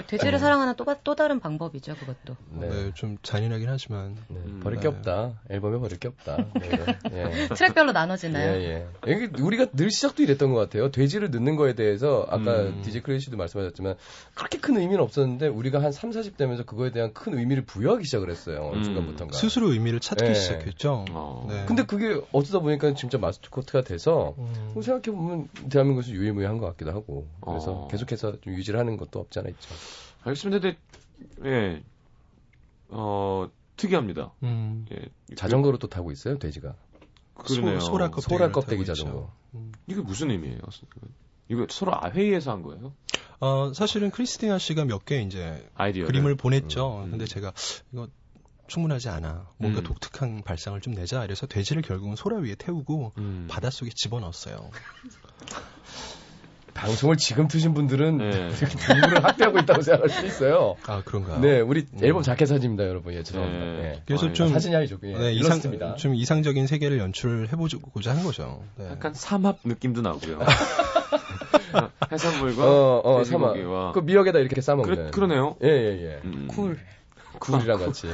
[0.08, 2.38] 돼지를 사랑하는 또, 또 다른 방법이죠, 그것도.
[2.50, 2.70] 네.
[2.70, 4.38] 네, 좀 잔인하긴 하지만 네.
[4.38, 4.84] 음, 버릴 네.
[4.84, 5.42] 게 없다.
[5.50, 6.38] 앨범에 버릴 게 없다.
[6.38, 6.88] 네, 이런.
[7.12, 7.48] 예.
[7.54, 8.54] 트랙별로 나눠지나요?
[8.54, 9.12] 예, 예.
[9.12, 10.92] 이게 우리가 늘 시작도 이랬던 것 같아요.
[10.92, 12.82] 돼지를 넣는 거에 대해서 아까 음.
[12.84, 13.96] DJ 클래시도 말씀하셨지만
[14.34, 18.30] 그렇게 큰 의미는 없었는데 우리가 한 3, 40 되면서 그거에 대한 큰 의미를 부여하기 시작을
[18.30, 18.70] 했어요.
[18.72, 18.84] 어느 음.
[18.86, 19.38] 순간부터인가.
[19.38, 20.34] 스스로 의미를 찾기 네.
[20.34, 21.06] 시작했죠.
[21.12, 21.48] 어.
[21.50, 21.66] 네.
[21.68, 27.28] 근데 그게 어쩌다 보니까 진짜 마스코트가 돼서 음, 뭐 생각해보면 대한민국에서 유일무이한 것 같기도 하고
[27.42, 27.88] 그래서 어.
[27.90, 29.70] 계속해서 좀 유지를 하는 것도 없지 않아 있죠.
[30.24, 30.60] 알겠습니다.
[30.62, 30.78] 근데,
[31.50, 31.84] 예,
[32.90, 34.32] 어, 특이합니다.
[34.44, 35.10] 음, 예.
[35.36, 36.76] 자전거로 또 타고 있어요 돼지가.
[37.34, 37.80] 그, 그러네요.
[37.80, 39.34] 소, 소라 껍데기 소라 껍데기 자전거.
[39.88, 40.60] 이게 무슨 의미예요?
[41.50, 42.94] 이거 서로 아- 회의해서 한 거예요?
[43.40, 46.06] 어, 사실은 크리스티나 씨가 몇 개 이제 아이디어.
[46.06, 47.04] 그림을 보냈죠.
[47.06, 47.12] 음.
[47.12, 47.52] 근데 제가
[47.92, 48.08] 이거
[48.68, 49.52] 충분하지 않아.
[49.58, 49.84] 뭔가 음.
[49.84, 51.26] 독특한 발상을 좀 내자.
[51.26, 53.48] 이래서 돼지를 결국은 소라 위에 태우고 음.
[53.50, 54.70] 바닷속에 집어넣었어요.
[56.74, 58.50] 방송을 지금 트신 분들은 네.
[58.88, 60.76] 동물을 학대하고 있다고 생각할 수 있어요.
[60.88, 61.40] 아, 그런가요?
[61.40, 62.00] 네, 우리 음.
[62.04, 63.14] 앨범 자켓 사진입니다, 여러분.
[63.14, 63.66] 예, 죄송합니다.
[63.66, 63.84] 네.
[63.84, 64.02] 예.
[64.06, 64.98] 그래서 아, 좀 사진이 아니죠.
[65.04, 65.08] 예.
[65.18, 65.96] 네, 이상, 일러스트입니다.
[65.96, 68.64] 좀 이상적인 세계를 연출해보고자 한 거죠.
[68.78, 68.90] 네.
[68.90, 70.40] 약간 삼합 느낌도 나고요.
[72.12, 73.18] 해산물과 어, 어.
[73.20, 74.96] 돼지고기와 그 미역에다 이렇게 싸먹는.
[74.96, 75.56] 그래, 그러네요.
[75.64, 76.20] 예, 예, 예.
[76.26, 76.48] 음.
[76.50, 76.78] 굴,
[77.40, 78.08] 굴이랑 같이.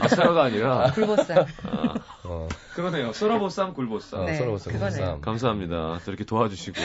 [0.00, 1.38] 아, 사라가 아니라 굴보쌈.
[1.38, 1.94] 아,
[2.24, 3.12] 어, 그러네요.
[3.12, 4.20] 썰어보쌈, 굴보쌈.
[4.20, 4.70] 어, 네, 서러웠어.
[4.70, 5.20] 그거네요.
[5.20, 6.00] 감사합니다.
[6.04, 6.80] 또 이렇게 도와주시고.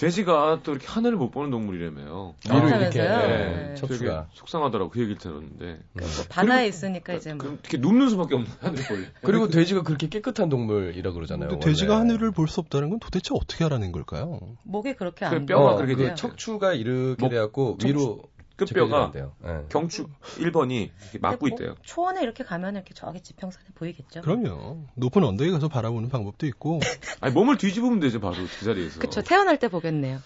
[0.00, 2.34] 돼지가 또 이렇게 하늘을 못 보는 동물이라며요.
[2.46, 3.30] 위로 이렇게 그렇다면서요?
[3.30, 3.74] 예, 네.
[3.74, 4.28] 척추가.
[4.32, 5.78] 속상하더라고 그 얘기를 들었는데.
[5.92, 7.38] 뭐 바다에 있으니까 이제 뭐.
[7.38, 9.06] 그럼 이렇게 눕는 수밖에 없는 하늘 볼래.
[9.22, 11.50] 그리고 돼지가 그렇게 깨끗한 동물이라 그러잖아요.
[11.50, 12.08] 근데 돼지가 원래.
[12.12, 14.40] 하늘을 볼 수 없다는 건 도대체 어떻게 하라는 걸까요?
[14.64, 16.14] 목이 그렇게 그안 뼈가 어, 그렇게 그 돼요.
[16.16, 18.22] 척추가 이렇게 목, 돼갖고 척추, 위로
[18.66, 19.32] 끝뼈가 돼요.
[19.44, 19.64] 예.
[19.68, 21.74] 경축 1번이 이렇게 막고 뭐 있대요.
[21.82, 24.20] 초원에 이렇게 가면 이렇게 저기 지평선에 보이겠죠.
[24.22, 24.84] 그럼요.
[24.94, 26.80] 높은 언덕에 가서 바라보는 방법도 있고.
[27.20, 29.00] 아니 몸을 뒤집으면 되죠 바로 그 자리에서.
[29.00, 30.20] 그쵸 태어날 때 보겠네요.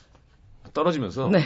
[0.73, 1.29] 떨어지면서.
[1.29, 1.45] 네.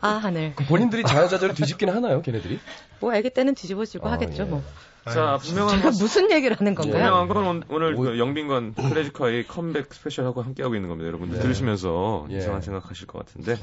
[0.00, 0.54] 아 하늘.
[0.54, 2.60] 본인들이 자연자재로 뒤집긴 하나요, 걔네들이?
[3.00, 4.46] 뭐 아기 때는 뒤집어지고 아, 하겠죠 예.
[4.46, 4.62] 뭐.
[5.06, 6.92] 자 분명한 제가 건 무슨 얘기를 하는 건가요?
[6.92, 11.08] 분명한 건 온- 오늘 뭐- 그 영빈관 클래식화의 컴백 스페셜하고 함께하고 있는 겁니다.
[11.08, 11.42] 여러분들 네.
[11.42, 12.36] 들으시면서 예.
[12.36, 13.56] 이상한 생각하실 것 같은데.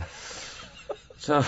[1.19, 1.41] 자,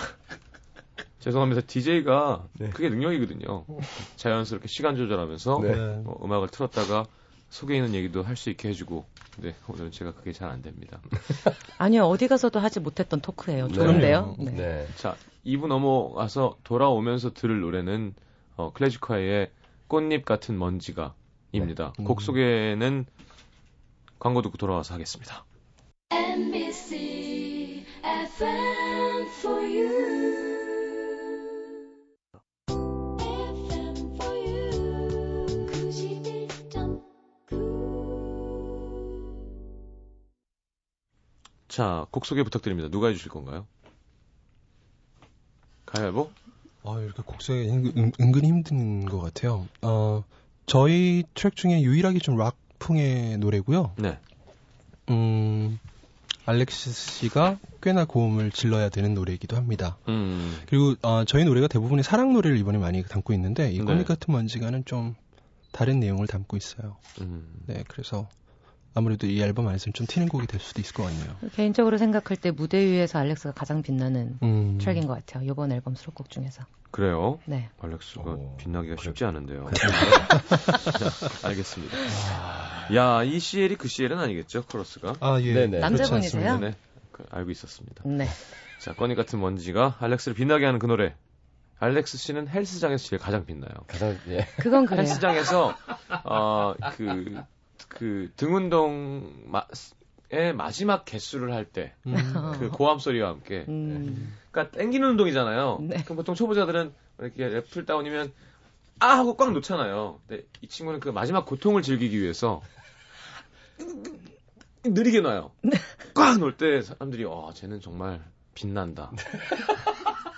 [1.20, 1.62] 죄송합니다.
[1.68, 2.70] DJ가 네.
[2.70, 3.66] 그게 능력이거든요.
[4.16, 5.72] 자연스럽게 시간 조절하면서 네.
[5.76, 5.96] 네.
[5.98, 7.06] 뭐 음악을 틀었다가
[7.50, 9.06] 속에 있는 얘기도 할 수 있게 해주고.
[9.36, 11.02] 근데 오늘은 제가 그게 잘 안 됩니다.
[11.78, 13.68] 아니요 어디 가서도 하지 못했던 토크예요.
[13.68, 13.74] 네.
[13.74, 14.36] 좋은데요.
[14.38, 14.52] 그럼요.
[14.52, 14.52] 네.
[14.52, 14.88] 네.
[14.96, 18.14] 자, 2부 넘어가서 돌아오면서 들을 노래는
[18.56, 19.52] 어, 클래식화의
[19.88, 21.14] 꽃잎 같은 먼지가
[21.52, 21.94] 입니다.
[21.98, 22.06] 네.
[22.06, 22.22] 곡 음.
[22.22, 23.06] 소개는
[24.20, 25.46] 광고 듣고 돌아와서 하겠습니다.
[26.12, 27.86] MBC
[41.80, 42.90] 자, 곡 소개 부탁드립니다.
[42.90, 43.66] 누가 해주실 건가요?
[45.86, 46.30] 가위바위보?
[46.84, 49.66] 아, 이렇게 곡소리 은, 은, 은근히 힘든 것 같아요.
[49.82, 50.26] 어,
[50.66, 53.94] 저희 트랙 중에 유일하게 좀 락풍의 노래고요.
[53.96, 54.20] 네.
[55.10, 55.80] 음,
[56.44, 59.98] 알렉시스 씨가 꽤나 고음을 질러야 되는 노래이기도 합니다.
[60.10, 63.86] 음, 그리고 어, 저희 노래가 대부분이 사랑 노래를 이번에 많이 담고 있는데 이 네.
[63.86, 65.16] 꽃잎 같은 먼지가는 좀
[65.72, 66.98] 다른 내용을 담고 있어요.
[67.22, 67.48] 음.
[67.68, 68.28] 네, 그래서
[69.00, 71.36] 아무래도 이 앨범 안에서는 좀 튀는 곡이 될 수도 있을 것 같네요.
[71.54, 75.50] 개인적으로 생각할 때 무대 위에서 알렉스가 가장 빛나는 음, 트랙인 것 같아요.
[75.50, 76.64] 이번 앨범 수록곡 중에서.
[76.92, 77.40] 그래요?
[77.46, 77.70] 네.
[77.80, 79.04] 알렉스가 오, 빛나기가 그래.
[79.04, 79.70] 쉽지 않은데요.
[79.74, 81.96] 자, 알겠습니다.
[82.96, 84.64] 야, 이 CL이 그 CL은 아니겠죠?
[84.66, 85.16] 코러스가?
[85.22, 85.54] 아, 예.
[85.54, 85.80] 네네.
[85.80, 86.52] 남자분이세요?
[86.52, 86.58] 않습니다.
[86.60, 86.76] 네,
[87.12, 88.04] 그, 알고 있었습니다.
[88.06, 88.28] 네.
[88.80, 91.16] 자, 꺼니 같은 먼지가 알렉스를 빛나게 하는 그 노래.
[91.80, 93.72] 알렉스 씨는 헬스장에서 제일 가장 빛나요.
[93.88, 94.48] 가장, 예.
[94.58, 95.02] 그건 그래요.
[95.02, 95.76] 헬스장에서
[96.26, 97.42] 어, 그,
[97.88, 99.32] 그 등운동의
[100.56, 104.38] 마지막 개수를 할 때그 음, 고함 소리와 함께 음.
[104.52, 105.80] 그러니까 땡기는 운동이잖아요.
[105.82, 106.04] 네.
[106.04, 108.32] 그럼 보통 초보자들은 이렇게 랩풀 다운이면
[109.00, 110.20] 아 하고 꽉 놓잖아요.
[110.28, 112.62] 근데 이 친구는 그 마지막 고통을 즐기기 위해서
[114.84, 115.52] 느리게 놔요.
[116.14, 118.24] 꽉 놓을 때 사람들이 와 쟤는 정말
[118.56, 119.12] 빛난다.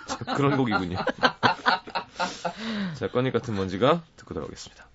[0.06, 0.96] 자, 그런 곡이군요.
[2.94, 4.91] 자, 꺼니 같은 먼지가 듣고 돌아오겠습니다.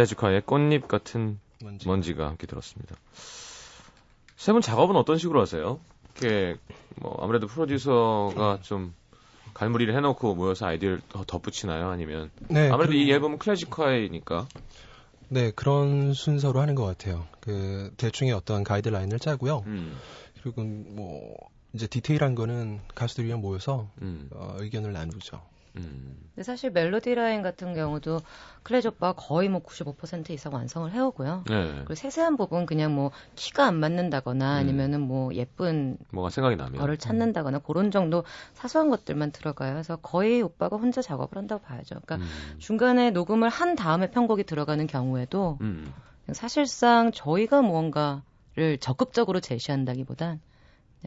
[0.00, 1.88] 클래식화의 꽃잎 같은 먼지.
[1.88, 2.94] 먼지가 함께 들었습니다.
[4.36, 5.80] 세 분 작업은 어떤 식으로 하세요?
[6.20, 6.58] 이렇게
[6.96, 8.94] 뭐 아무래도 프로듀서가 좀
[9.54, 11.88] 갈무리를 해놓고 모여서 아이디어를 더 덧붙이나요?
[11.88, 14.46] 아니면 네, 아무래도 그- 이 앨범은 클래식화이니까
[15.28, 17.26] 네, 그런 순서로 하는 것 같아요.
[17.40, 19.64] 그 대충의 어떤 가이드라인을 짜고요.
[19.66, 19.96] 음,
[20.42, 21.34] 그리고 뭐
[21.72, 25.40] 이제 디테일한 거는 가수들이랑 모여서 음, 어, 의견을 나누죠.
[25.76, 26.16] 음.
[26.36, 28.20] 근데 사실 멜로디 라인 같은 경우도
[28.62, 31.44] 클래지 오빠가 거의 뭐 95% 이상 완성을 해오고요.
[31.48, 31.72] 네.
[31.76, 34.58] 그리고 세세한 부분 그냥 뭐 키가 안 맞는다거나 음.
[34.58, 36.78] 아니면은 뭐 예쁜 뭐가 생각이 나면.
[36.78, 39.72] 거를 찾는다거나 그런 정도 사소한 것들만 들어가요.
[39.72, 42.00] 그래서 거의 오빠가 혼자 작업을 한다고 봐야죠.
[42.04, 42.58] 그러니까 음.
[42.58, 45.90] 중간에 녹음을 한 다음에 편곡이 들어가는 경우에도 음.
[46.32, 50.40] 사실상 저희가 무언가를 적극적으로 제시한다기보단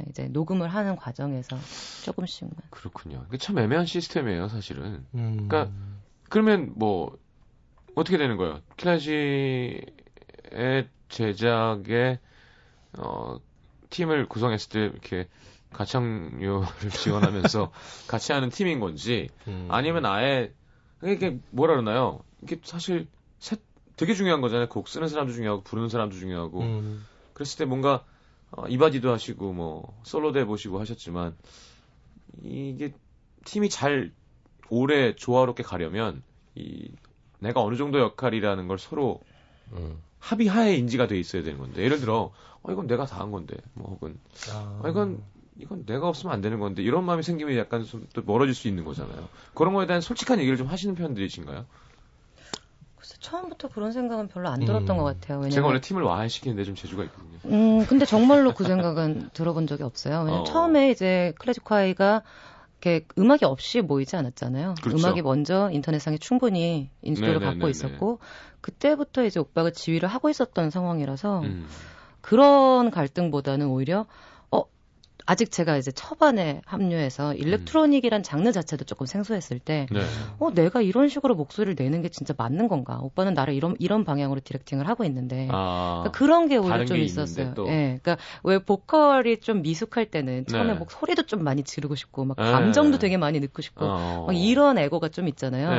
[0.09, 1.57] 이제 녹음을 하는 과정에서
[2.03, 2.53] 조금씩만.
[2.69, 3.25] 그렇군요.
[3.39, 5.05] 참 애매한 시스템이에요, 사실은.
[5.13, 5.47] 음.
[5.47, 5.71] 그러니까
[6.29, 7.17] 그러면 뭐
[7.95, 8.61] 어떻게 되는 거예요?
[8.77, 9.85] 클래지의
[11.09, 12.19] 제작에
[12.97, 13.39] 어
[13.89, 15.27] 팀을 구성했을 때 이렇게
[15.71, 17.71] 가창료를 지원하면서
[18.07, 19.67] 같이 하는 팀인 건지 음.
[19.69, 20.53] 아니면 아예
[21.03, 22.19] 이게 뭐라 그러나요?
[22.41, 23.07] 이게 사실
[23.39, 23.59] 셋
[23.95, 24.69] 되게 중요한 거잖아요.
[24.69, 27.05] 곡 쓰는 사람도 중요하고 부르는 사람도 중요하고 음.
[27.33, 28.05] 그랬을 때 뭔가
[28.51, 31.37] 어, 이바디도 하시고 뭐 솔로도 해보시고 하셨지만
[32.43, 32.93] 이게
[33.45, 34.13] 팀이 잘
[34.69, 36.23] 오래 조화롭게 가려면
[36.55, 36.91] 이
[37.39, 39.21] 내가 어느 정도 역할이라는 걸 서로
[39.71, 40.01] 음.
[40.19, 42.33] 합의하에 인지가 돼 있어야 되는 건데 예를 들어
[42.63, 44.81] 어 이건 내가 다 한 건데 뭐 혹은 아.
[44.83, 45.23] 어, 이건
[45.57, 48.83] 이건 내가 없으면 안 되는 건데 이런 마음이 생기면 약간 좀 또 멀어질 수 있는
[48.85, 49.29] 거잖아요.
[49.53, 51.65] 그런 거에 대한 솔직한 얘기를 좀 하시는 편들이신가요?
[53.19, 54.97] 처음부터 그런 생각은 별로 안 들었던 음.
[54.97, 55.37] 것 같아요.
[55.37, 57.39] 왜냐면 제가 원래 팀을 와해시키는데 좀 재주가 있거든요.
[57.45, 60.19] 음, 근데 정말로 그 생각은 들어본 적이 없어요.
[60.19, 60.43] 왜냐면 어.
[60.43, 62.23] 처음에 이제 클래식화이가
[62.81, 64.75] 이렇게 음악이 없이 모이지 않았잖아요.
[64.81, 64.97] 그렇죠.
[64.97, 67.59] 음악이 먼저 인터넷상에 충분히 인지도를 네네네네.
[67.59, 68.19] 갖고 있었고
[68.61, 71.67] 그때부터 이제 오빠가 지휘를 하고 있었던 상황이라서 음.
[72.21, 74.05] 그런 갈등보다는 오히려 어
[75.29, 79.99] 아직 제가 이제 초반에 합류해서 일렉트로닉이란 장르 자체도 조금 생소했을 때 네.
[80.39, 82.97] 어, 내가 이런 식으로 목소리를 내는 게 진짜 맞는 건가?
[83.03, 85.47] 오빠는 나를 이런, 이런 방향으로 디렉팅을 하고 있는데.
[85.51, 86.01] 아.
[86.01, 87.53] 그러니까 그런 게 오히려 좀 게 있었어요.
[87.67, 87.99] 예.
[88.01, 90.79] 그러니까 왜 보컬이 좀 미숙할 때는 처음에 네.
[90.79, 92.51] 목 소리도 좀 많이 지르고 싶고 막 네.
[92.51, 94.23] 감정도 되게 많이 넣고 싶고 어.
[94.25, 95.69] 막 이런 애고가 좀 있잖아요.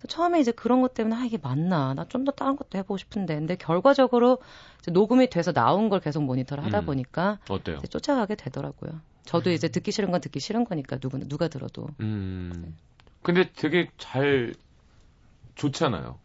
[0.00, 0.06] 네.
[0.06, 1.94] 그래서 처음에 이제 그런 것 때문에 아 이게 맞나?
[1.94, 3.34] 나 좀 더 다른 것도 해보고 싶은데.
[3.34, 4.38] 근데 결과적으로
[4.80, 6.86] 이제 녹음이 돼서 나온 걸 계속 모니터를 하다 음.
[6.86, 7.76] 보니까 어때요?
[7.78, 9.00] 이제 쫓아가게 되더라고요.
[9.24, 11.88] 저도 이제 듣기 싫은 건 듣기 싫은 거니까 누구 누가 들어도.
[12.00, 12.76] 음.
[13.22, 14.54] 근데 되게 잘
[15.54, 16.18] 좋잖아요.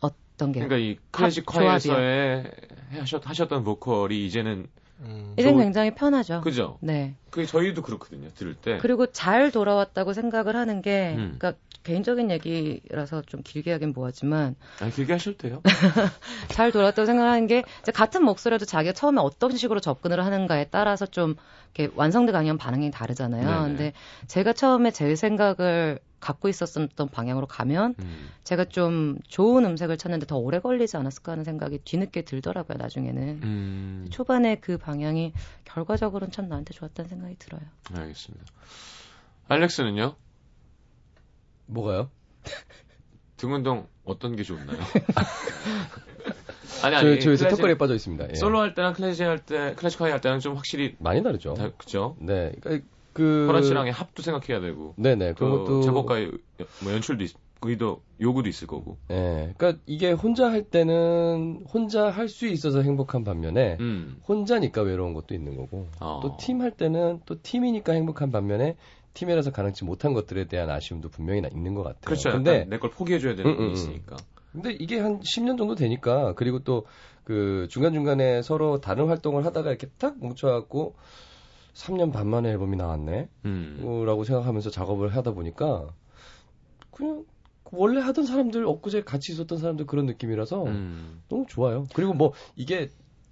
[0.00, 2.50] 어떤 게 그러니까 이 합- 클래식 화에서의
[2.98, 4.66] 하셨, 하셨던 보컬이 이제는
[5.00, 5.34] 음.
[5.38, 6.40] 이젠 좋- 굉장히 편하죠.
[6.40, 6.78] 그죠?
[6.80, 7.14] 네.
[7.34, 8.28] 그 저희도 그렇거든요.
[8.36, 8.78] 들을 때.
[8.78, 11.36] 그리고 잘 돌아왔다고 생각을 하는 게, 음.
[11.36, 15.60] 그러니까 개인적인 얘기라서 좀 길게 하긴 뭐하지만 아니 길게 하셔도 돼요.
[16.48, 21.34] 잘 돌아왔다고 생각하는 게 이제 같은 목소리라도 자기가 처음에 어떤 식으로 접근을 하는가에 따라서 좀
[21.74, 23.44] 이렇게 완성돼 가면 반응이 다르잖아요.
[23.44, 23.66] 네네.
[23.66, 23.92] 근데
[24.28, 28.28] 제가 처음에 제 생각을 갖고 있었던 방향으로 가면 음.
[28.44, 32.78] 제가 좀 좋은 음색을 찾는데 더 오래 걸리지 않았을까 하는 생각이 뒤늦게 들더라고요.
[32.78, 34.06] 나중에는 음.
[34.08, 35.34] 초반에 그 방향이
[35.74, 37.62] 결과적으로는 참 나한테 좋았다는 생각이 들어요.
[37.92, 38.44] 알겠습니다.
[39.48, 40.14] 알렉스는요?
[41.66, 42.10] 뭐가요?
[43.36, 44.78] 등 운동 어떤 게 좋나요?
[46.84, 47.18] 아니 아니.
[47.18, 48.30] 저, 저 요새 턱걸이에 빠져 있습니다.
[48.30, 48.34] 예.
[48.34, 51.54] 솔로 할 때랑 클래지 할 때, 클래지콰이 할 때랑 좀 확실히 많이 다르죠.
[51.54, 52.16] 다, 그죠?
[52.20, 54.94] 네, 그러니까 그 호란 씨랑의 합도 생각해야 되고.
[54.96, 56.30] 네네 그런 그 것도 작곡가의
[56.82, 58.98] 뭐 연출도 있, 의도 요구도 있을 거고.
[59.10, 64.16] 예, 그러니까 이게 혼자 할 때는 혼자 할 수 있어서 행복한 반면에 음.
[64.28, 66.20] 혼자니까 외로운 것도 있는 거고 어.
[66.22, 68.76] 또팀 할 때는 또 팀이니까 행복한 반면에
[69.14, 72.00] 팀이라서 가능치 못한 것들에 대한 아쉬움도 분명히 나- 있는 것 같아요.
[72.04, 72.30] 그렇죠.
[72.32, 73.72] 근데 내 걸 포기해 줘야 되는 음, 게 음, 음.
[73.72, 74.16] 있으니까.
[74.52, 76.84] 근데 이게 한 10년 정도 되니까 그리고 또
[77.24, 80.94] 그 중간중간에 서로 다른 활동을 하다가 이렇게 딱 뭉쳐 갖고
[81.72, 83.80] 3년 반 만에 앨범이 나왔네 음.
[83.82, 85.88] 어, 라고 생각하면서 작업을 하다 보니까
[86.90, 87.24] 그냥
[87.76, 91.22] 원래 하던 사람들 엊그제 같이 있었던 사람들 그런 느낌이라서 음.
[91.28, 91.86] 너무 좋아요.
[91.94, 92.90] 그리고 뭐 이게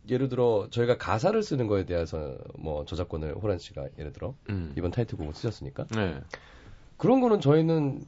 [0.09, 4.73] 예를 들어 저희가 가사를 쓰는 거에 대해서 뭐 저작권을 호란 씨가 예를 들어 음.
[4.77, 6.21] 이번 타이틀곡을 쓰셨으니까 네.
[6.97, 8.05] 그런 거는 저희는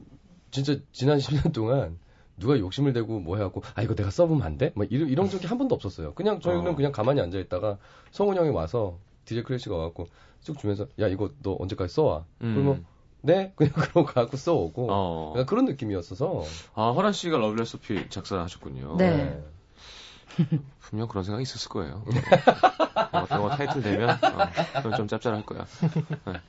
[0.51, 1.97] 진짜 지난 10년 동안
[2.37, 4.71] 누가 욕심을 내고 뭐 해갖고 아 이거 내가 써보면 안 돼?
[4.75, 6.13] 막 이런, 이런 적이 한 번도 없었어요.
[6.13, 6.75] 그냥 저희는 어.
[6.75, 7.77] 그냥 가만히 앉아 있다가
[8.11, 10.07] 성훈 형이 와서 DJ 클래지가 와갖고
[10.41, 12.25] 쭉 주면서 야 이거 너 언제까지 써와?
[12.41, 12.53] 음.
[12.53, 12.85] 그러면
[13.25, 15.33] 네 그냥 그러고 갖고 써오고 어.
[15.35, 16.43] 약간 그런 느낌이었어서
[16.75, 18.97] 아, 호란 씨가 Love Recipe 작사하셨군요.
[18.97, 19.43] 네.
[20.87, 22.03] 분명 그런 생각이 있었을 거예요.
[23.13, 24.17] 영화, 영화 타이틀 되면 어,
[24.77, 25.65] 그건 좀 짭짤할 거야.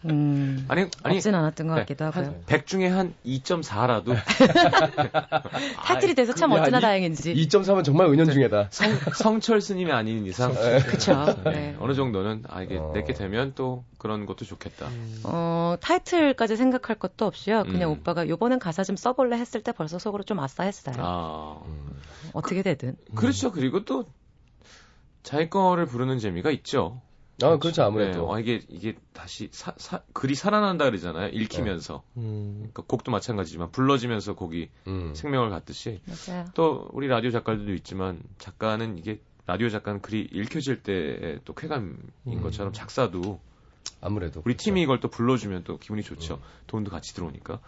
[0.04, 1.16] 음, 아니, 아니.
[1.16, 2.24] 없진 않았던 것 네, 같기도 하고요.
[2.24, 4.14] 한 100 중에 한 2.4라도
[5.84, 7.34] 타이틀이 돼서 참 야, 어찌나 이- 다행인지.
[7.34, 8.68] 2.3은 정말 은연중에다.
[8.70, 10.52] 성, 성철 스님이 아닌 이상
[10.86, 11.24] 그쵸.
[11.44, 11.76] 네, 네.
[11.80, 12.90] 어느 정도는 아 이게 어.
[12.94, 14.86] 내게 되면 또 그런 것도 좋겠다.
[15.24, 17.64] 어, 타이틀까지 생각할 것도 없이요.
[17.64, 17.98] 그냥 음.
[17.98, 20.96] 오빠가 요번엔 가사 좀 써볼래 했을 때 벌써 속으로 좀 아싸했어요.
[20.98, 21.56] 아
[22.34, 22.96] 어떻게 되든.
[23.14, 23.50] 그렇죠.
[23.50, 24.04] 그리고 또
[25.26, 27.02] 자기 거를 부르는 재미가 있죠.
[27.42, 28.28] 아, 그렇죠, 아무래도.
[28.28, 31.30] 네, 아, 이게 이게 다시 사, 사- 글이 살아난다 그러잖아요.
[31.32, 32.04] 읽히면서.
[32.16, 35.12] 음, 그러니까 곡도 마찬가지지만 불러지면서 곡이 음.
[35.14, 36.44] 생명을 갖듯이 맞아요.
[36.54, 41.96] 또 우리 라디오 작가들도 있지만 작가는 이게 라디오 작가는 글이 읽혀질 때또 쾌감인
[42.28, 42.42] 음.
[42.42, 43.40] 것처럼 작사도
[44.00, 44.40] 아무래도.
[44.44, 44.64] 우리 그렇죠.
[44.64, 46.40] 팀이 이걸 또 불러주면 또 기분이 좋죠.
[46.68, 47.58] 돈도 같이 들어오니까.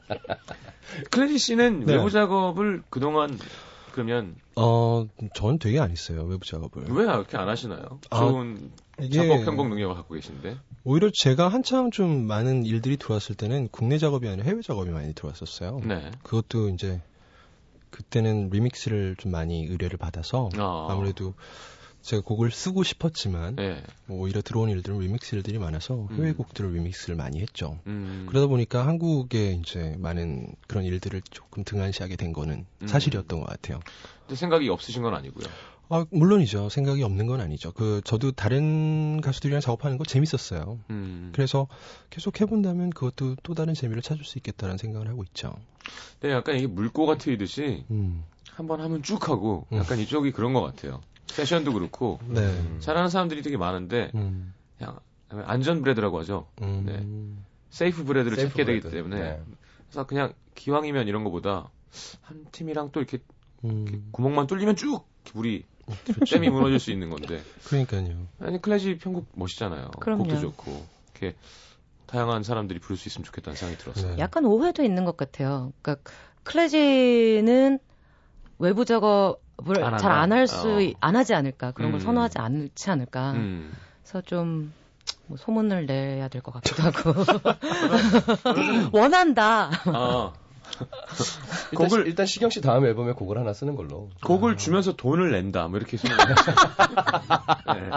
[1.10, 1.94] 클래리 씨는 네.
[1.94, 3.38] 외부 작업을 그동안
[3.92, 6.84] 그러면 어, 저는 되게 안 했어요 외부 작업을.
[6.84, 8.00] 왜 그렇게 안 하시나요?
[8.10, 8.70] 아, 좋은
[9.12, 10.56] 작업 편곡 능력을 갖고 계신데.
[10.84, 15.80] 오히려 제가 한참 좀 많은 일들이 들어왔을 때는 국내 작업이 아니라 해외 작업이 많이 들어왔었어요.
[15.84, 16.10] 네.
[16.22, 17.00] 그것도 이제
[17.90, 20.88] 그때는 리믹스를 좀 많이 의뢰를 받아서 아.
[20.90, 21.34] 아무래도
[22.02, 23.82] 제가 곡을 쓰고 싶었지만 네.
[24.06, 26.16] 뭐 오히려 들어온 일들은 리믹스 일들이 많아서 음.
[26.16, 27.78] 해외 곡들을 리믹스를 많이 했죠.
[27.86, 28.26] 음.
[28.28, 32.86] 그러다 보니까 한국에 이제 많은 그런 일들을 조금 등한시하게 된 거는 음.
[32.86, 33.80] 사실이었던 것 같아요.
[34.20, 35.46] 근데 생각이 없으신 건 아니고요.
[35.92, 36.68] 아, 물론이죠.
[36.68, 37.72] 생각이 없는 건 아니죠.
[37.72, 40.78] 그 저도 다른 가수들이랑 작업하는 거 재밌었어요.
[40.88, 41.32] 음.
[41.34, 41.66] 그래서
[42.10, 45.52] 계속 해본다면 그것도 또 다른 재미를 찾을 수 있겠다는 생각을 하고 있죠.
[46.20, 49.78] 근데 약간 이게 물고가 트이듯이 음, 한번 하면 쭉 하고 음.
[49.78, 51.00] 약간 이쪽이 그런 것 같아요.
[51.34, 52.78] 세션도 그렇고 네.
[52.80, 56.46] 잘하는 사람들이 되게 많은데 음, 그냥 안전 bread라고 하죠.
[56.62, 57.46] 음, 네.
[57.70, 58.96] safe bread를 safe 찾게 되기 bread.
[58.96, 59.42] 때문에 네.
[59.88, 61.70] 그래서 그냥 기왕이면 이런 거보다
[62.22, 63.18] 한 팀이랑 또 이렇게
[63.64, 66.36] 음, 구멍만 뚫리면 쭉 그렇죠.
[66.36, 68.26] 댐이 무너질 수 있는 건데 그러니까요.
[68.40, 69.90] 아니 클래식 편곡 멋있잖아요.
[70.00, 70.24] 그럼요.
[70.24, 71.36] 곡도 좋고 이렇게
[72.06, 74.16] 다양한 사람들이 부를 수 있으면 좋겠다는 생각이 들었어요.
[74.16, 74.18] 네.
[74.18, 75.72] 약간 오해도 있는 것 같아요.
[75.82, 76.10] 그러니까
[76.42, 77.78] 클래지는
[78.58, 80.12] 외부 작업 을안 잘?
[80.12, 81.18] 안 할 수안 어.
[81.18, 82.04] 하지 않을까 그런 걸 음.
[82.04, 83.32] 선호하지 않지 않을까.
[83.32, 83.72] 음.
[84.02, 84.72] 그래서 좀
[85.26, 87.14] 뭐 소문을 내야 될 것 같기도 하고
[88.92, 89.70] 원한다.
[89.86, 90.32] 아,
[91.72, 94.08] 일단, 곡을- 시- 일단 시경 씨 다음 앨범에 곡을 하나 쓰는 걸로.
[94.24, 95.68] 곡을 주면서 돈을 낸다.
[95.68, 96.16] 뭐 이렇게 소문.
[97.74, 97.90] 네.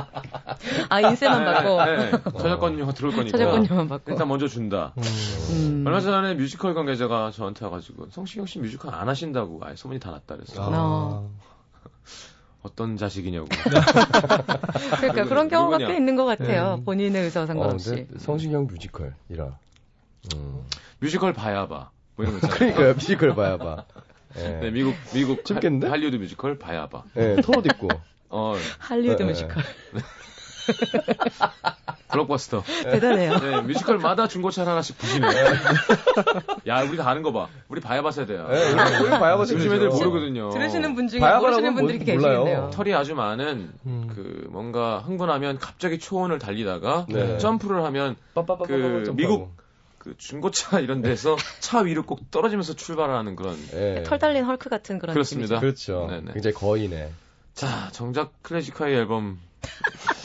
[0.89, 2.11] 아 인세만 받고 네, 네.
[2.37, 3.37] 저작권료가 들어올 거니까.
[3.37, 4.11] 저작권료만 받고.
[4.11, 4.93] 일단 먼저 준다.
[4.97, 5.03] 음,
[5.51, 5.83] 음.
[5.87, 10.35] 얼마 전에 뮤지컬 관계자가 저한테 와가지고 성시경 씨 뮤지컬 안 하신다고 아예 소문이 다 났다
[10.35, 10.61] 그랬어.
[10.63, 11.23] 아,
[12.63, 12.69] 어.
[12.69, 13.47] 어떤 자식이냐고.
[14.97, 15.87] 그러니까 그런 경우가 누구냐?
[15.87, 16.77] 꽤 있는 것 같아요.
[16.77, 16.83] 네.
[16.83, 17.89] 본인의 의사와 어, 상관없이.
[17.89, 19.57] 근데 성시경 뮤지컬이라.
[20.35, 20.61] 음.
[20.99, 21.91] 뮤지컬 봐야 봐.
[22.15, 22.47] 뭐 이런 거.
[22.47, 23.85] 그러니까요, 뮤지컬 봐야 봐.
[24.37, 24.59] 예.
[24.61, 25.87] 네, 미국 미국 재밌겠는데?
[25.87, 27.03] 할- 할리우드 뮤지컬 봐야 봐.
[27.17, 27.89] 예, 토롯 있고.
[28.29, 29.63] 어, 할리우드 네, 뮤지컬
[32.13, 32.63] 블록버스터.
[32.83, 33.37] 대단해요.
[33.39, 35.27] 네, 뮤지컬마다 중고차 하나씩 부시네.
[36.67, 37.47] 야, 우리 다 아는 거 봐.
[37.69, 38.47] 우리 봐야봐 세대야.
[38.51, 38.69] 예,
[39.01, 39.57] 우리 봐 요즘.
[39.59, 40.51] 애들 모르거든요.
[40.51, 42.43] 들으시는 분 중에 모르시는 분들이 뭔지 몰라요.
[42.43, 42.69] 계시겠네요.
[42.71, 44.11] 털이 아주 많은 음.
[44.13, 47.37] 그 뭔가 흥분하면 갑자기 초원을 달리다가 네.
[47.39, 48.15] 점프를 하면
[48.67, 49.11] 그.
[49.15, 49.51] 미국
[49.97, 53.57] 그 중고차 이런 데서 차 위로 꼭 떨어지면서 출발하는 그런.
[53.73, 54.03] 예.
[54.03, 55.59] 털 달린 헐크 같은 그런 그렇습니다.
[55.59, 56.07] 그렇죠.
[56.09, 56.33] 네네.
[56.33, 57.09] 굉장히 거인의.
[57.53, 59.39] 자, 정작 클래식화의 앨범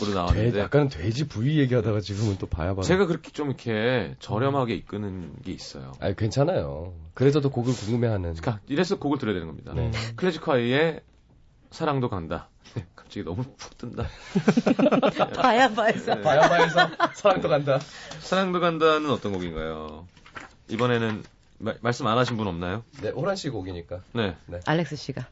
[0.00, 2.82] 으로 돼, 나왔는데 약간은 돼지 부위 얘기하다가 지금은 또 봐야 봐.
[2.82, 5.92] 제가 그렇게 좀 이렇게 저렴하게 이끄는 게 있어요.
[6.00, 6.94] 아 괜찮아요.
[7.14, 8.34] 그래서도 곡을 궁금해하는.
[8.34, 9.72] 그러니까 이래서 곡을 들어야 되는 겁니다.
[9.74, 9.90] 네.
[10.16, 11.00] 클래식화의
[11.70, 12.48] 사랑도 간다.
[12.94, 14.06] 갑자기 너무 푹 뜬다.
[15.34, 16.20] 바야바에서 네.
[16.22, 17.78] 바야바에서 사랑도 간다.
[18.20, 20.06] 사랑도 간다는 어떤 곡인가요?
[20.68, 21.22] 이번에는
[21.58, 22.84] 마- 말씀 안 하신 분 없나요?
[23.02, 24.00] 네, 호란 씨 곡이니까.
[24.12, 24.36] 네.
[24.66, 25.26] 알렉스 씨가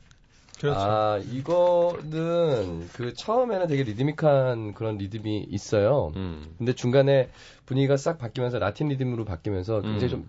[0.60, 0.80] 그렇죠.
[0.80, 6.12] 아, 이거는 그 처음에는 되게 리드믹한 그런 리듬이 있어요.
[6.16, 6.54] 음.
[6.56, 7.28] 근데 중간에
[7.66, 10.28] 분위기가 싹 바뀌면서 라틴 리듬으로 바뀌면서 굉장히 음.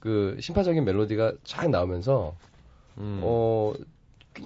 [0.00, 2.34] 좀그 심파적인 멜로디가 쫙 나오면서
[2.98, 3.20] 음.
[3.22, 3.72] 어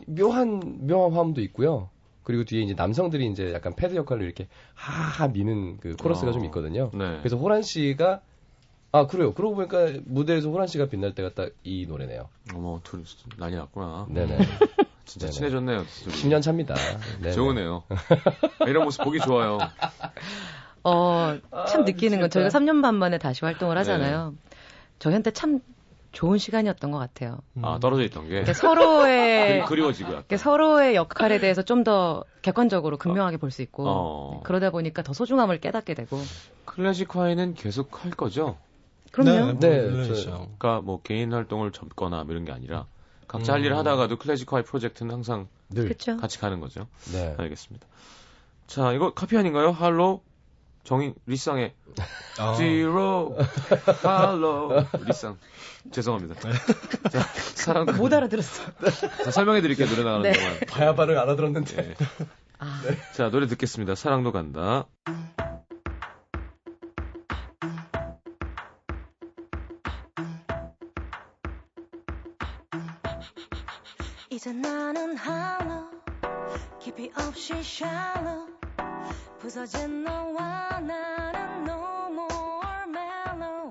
[0.06, 1.90] 묘한 묘한 화음도 있고요.
[2.24, 6.32] 그리고 뒤에 이제 남성들이 이제 약간 패드 역할로 이렇게 하하 미는 그 코러스가 어.
[6.32, 6.90] 좀 있거든요.
[6.94, 7.18] 네.
[7.18, 8.20] 그래서 호란 씨가
[8.92, 9.34] 아 그래요.
[9.34, 12.28] 그러고 보니까 무대에서 호란 씨가 빛날 때가 딱 이 노래네요.
[12.54, 13.04] 어머, 둘
[13.36, 14.06] 난리 났구나.
[14.08, 14.38] 네네.
[15.08, 15.32] 진짜 네네.
[15.32, 15.84] 친해졌네요.
[16.04, 16.14] 둘이.
[16.14, 16.74] 10년 차입니다.
[17.22, 17.32] 네네.
[17.32, 17.82] 좋으네요.
[18.68, 19.58] 이런 모습 보기 좋아요.
[20.84, 21.36] 어,
[21.68, 24.34] 참 아, 느끼는 건 저희가 3년 반 만에 다시 활동을 하잖아요.
[24.34, 24.56] 네.
[24.98, 25.60] 저희한테 참
[26.12, 27.38] 좋은 시간이었던 것 같아요.
[27.62, 28.28] 아, 떨어져 있던 게.
[28.30, 30.08] 그러니까 서로의 그리, 그리워지고.
[30.10, 34.40] 그러니까 서로의 역할에 대해서 좀 더 객관적으로 극명하게 볼 수 있고 어.
[34.44, 36.18] 그러다 보니까 더 소중함을 깨닫게 되고
[36.66, 38.58] 클래식화에는 계속 할 거죠?
[39.12, 39.58] 그럼요.
[39.58, 40.30] 네, 네, 물론이죠.
[40.58, 42.86] 그러니까 뭐 개인 활동을 접거나 뭐 이런 게 아니라
[43.28, 43.54] 각자 음.
[43.54, 45.84] 할 일을 하다가도 클래식화의 프로젝트는 항상 늘.
[45.84, 46.16] 그렇죠.
[46.16, 46.88] 같이 가는 거죠.
[47.12, 47.34] 네.
[47.38, 47.86] 알겠습니다.
[48.66, 49.70] 자, 이거 카피 아닌가요?
[49.70, 50.22] 할로
[50.84, 51.74] 정인 리쌍의
[52.38, 53.36] 아, 지로
[54.02, 55.38] 할로 리쌍
[55.92, 56.40] 죄송합니다.
[57.12, 57.20] 자,
[57.54, 58.62] 사랑 못 알아들었어.
[59.24, 59.86] 자, 설명해 드릴게요.
[59.88, 60.32] 노래 나가는 네.
[60.32, 60.60] 동안.
[60.68, 61.90] 바야바를 알아들었는데.
[61.90, 61.94] 예.
[62.58, 62.82] 아,
[63.14, 63.94] 자, 노래 듣겠습니다.
[63.94, 64.86] 사랑도 간다.
[76.98, 78.48] 깊이 없이 shallow
[79.38, 83.70] 부서진 너와 나는 no more mellow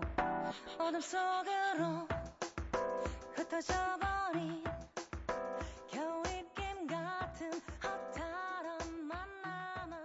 [0.79, 2.07] 어둠 속으로
[3.35, 4.63] 흩어져버린
[5.91, 7.51] 겨울입김 같은
[7.83, 9.97] 허탈한 만남은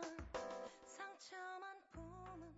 [0.85, 2.49] 상처만 품은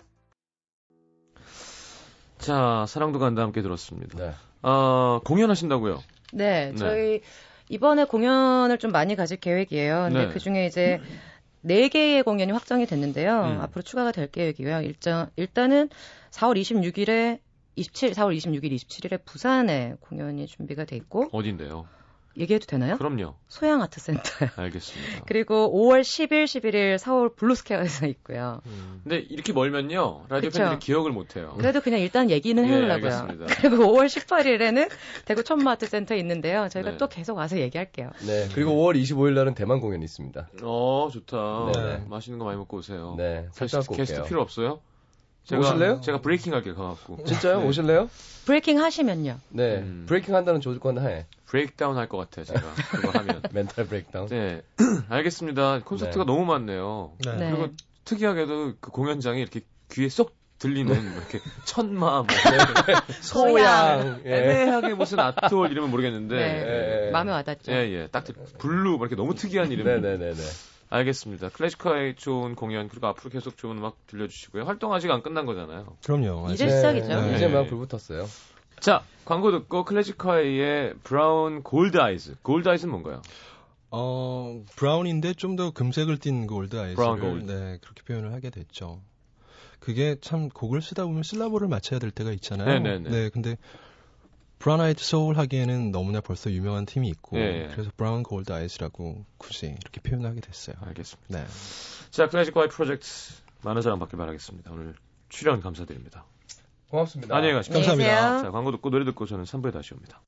[2.38, 4.18] 자, 사랑도 간다 함께 들었습니다.
[4.18, 4.34] 네.
[4.62, 6.02] 아, 공연하신다고요?
[6.32, 6.76] 네, 네.
[6.76, 7.20] 저희
[7.68, 10.08] 이번에 공연을 좀 많이 가질 계획이에요.
[10.08, 10.32] 근데 네.
[10.32, 11.00] 그 중에 이제
[11.60, 13.40] 네 개의 공연이 확정이 됐는데요.
[13.40, 13.60] 음.
[13.60, 14.82] 앞으로 추가가 될 계획이고요.
[14.82, 15.88] 일단 일단은
[16.30, 17.40] 4월 26일에
[17.76, 21.86] 27, 4월 26일, 27일에 부산에 공연이 준비가 돼 있고 어딘데요?
[22.36, 22.96] 얘기해도 되나요?
[22.96, 23.34] 그럼요.
[23.48, 24.50] 소향 아트 센터요.
[24.56, 25.22] 알겠습니다.
[25.26, 28.60] 그리고 5월 10일, 11일 서울 블루스퀘어에서 있고요.
[29.02, 30.24] 근데 이렇게 멀면요.
[30.28, 30.60] 라디오 그쵸.
[30.60, 31.54] 팬들이 기억을 못 해요.
[31.56, 33.12] 그래도 그냥 일단 얘기는 예, 해보려고요.
[33.12, 33.46] 알겠습니다.
[33.60, 34.90] 그리고 5월 18일에는
[35.24, 36.68] 대구 천마 아트 센터에 있는데요.
[36.68, 36.96] 저희가 네.
[36.96, 38.10] 또 계속 와서 얘기할게요.
[38.26, 38.48] 네.
[38.54, 40.48] 그리고 5월 25일 날은 대만 공연이 있습니다.
[40.62, 41.72] 어, 좋다.
[41.74, 42.04] 네.
[42.08, 43.14] 맛있는 거 많이 먹고 오세요.
[43.16, 43.46] 네.
[43.52, 44.22] 살짝 게스트, 게스트.
[44.24, 44.80] 필요 없어요?
[45.44, 46.00] 제가, 오실래요?
[46.00, 47.24] 제가 breaking 할게요, 가갖고.
[47.26, 47.60] 진짜요?
[47.60, 47.66] 네.
[47.66, 48.08] 오실래요?
[48.46, 49.38] breaking 하시면요.
[49.50, 49.76] 네.
[49.78, 50.04] 음.
[50.08, 51.26] breaking 한다는 조건 하에.
[51.46, 52.60] breakdown 할 것 같아요, 제가.
[52.90, 53.42] 그거 하면.
[53.52, 54.28] mental breakdown.
[54.28, 54.62] 네.
[55.08, 55.80] 알겠습니다.
[55.84, 56.32] 콘서트가 네.
[56.32, 57.12] 너무 많네요.
[57.24, 57.36] 네.
[57.36, 57.50] 네.
[57.50, 57.68] 그리고
[58.04, 59.60] 특이하게도 그 공연장이 이렇게
[59.92, 62.26] 귀에 쏙 들리는 뭐 이렇게 천마 뭐
[63.20, 64.22] 소향.
[64.24, 64.30] 예.
[64.34, 67.06] 애매하게 무슨 아트홀 이름은 모르겠는데 네.
[67.06, 67.10] 예.
[67.10, 67.72] 마음에 와닿죠.
[67.72, 68.08] 예, 예.
[68.10, 69.84] 딱 들- 블루 뭐 이렇게 너무 특이한 이름.
[69.86, 70.34] 네네네네.
[70.90, 71.48] 알겠습니다.
[71.50, 74.64] 클래지콰이 좋은 공연 그리고 앞으로 계속 좋은 음악 들려주시고요.
[74.64, 75.96] 활동 아직 안 끝난 거잖아요.
[76.04, 76.50] 그럼요.
[76.52, 76.68] 이제.
[76.68, 77.08] 시작이죠.
[77.08, 77.36] 네.
[77.36, 77.54] 이제 네.
[77.54, 78.26] 막 불붙었어요.
[78.80, 82.36] 자, 광고 듣고 클래지콰이의 Brown Gold Eyes.
[82.42, 83.22] Gold Eyes는 뭔가요?
[83.90, 87.50] 어, brown인데 좀 더 금색을 띤 gold brown eyes를 gold.
[87.52, 89.00] 네, 그렇게 표현을 하게 됐죠.
[89.78, 92.66] 그게 참 곡을 쓰다 보면 syllable을 맞춰야 될 때가 있잖아요.
[92.80, 93.10] 네네네.
[93.10, 93.56] 네, 근데
[94.64, 97.68] 브라운 아이드 소울 하기에는 너무나 벌써 유명한 팀이 있고 예, 예.
[97.70, 100.74] 그래서 Brown Gold Eyes라고 굳이 이렇게 표현하게 됐어요.
[100.80, 101.38] 알겠습니다.
[101.38, 101.44] 네.
[102.10, 103.06] 자, 클래지콰이 프로젝트
[103.62, 104.72] 많은 사랑 받길 바라겠습니다.
[104.72, 104.94] 오늘
[105.28, 106.24] 출연 감사드립니다.
[106.88, 107.36] 고맙습니다.
[107.36, 107.74] 안녕히 가십시오.
[107.74, 108.42] 감사합니다.
[108.42, 110.22] 자, 광고 듣고 노래 듣고 저는 3부에 다시 옵니다.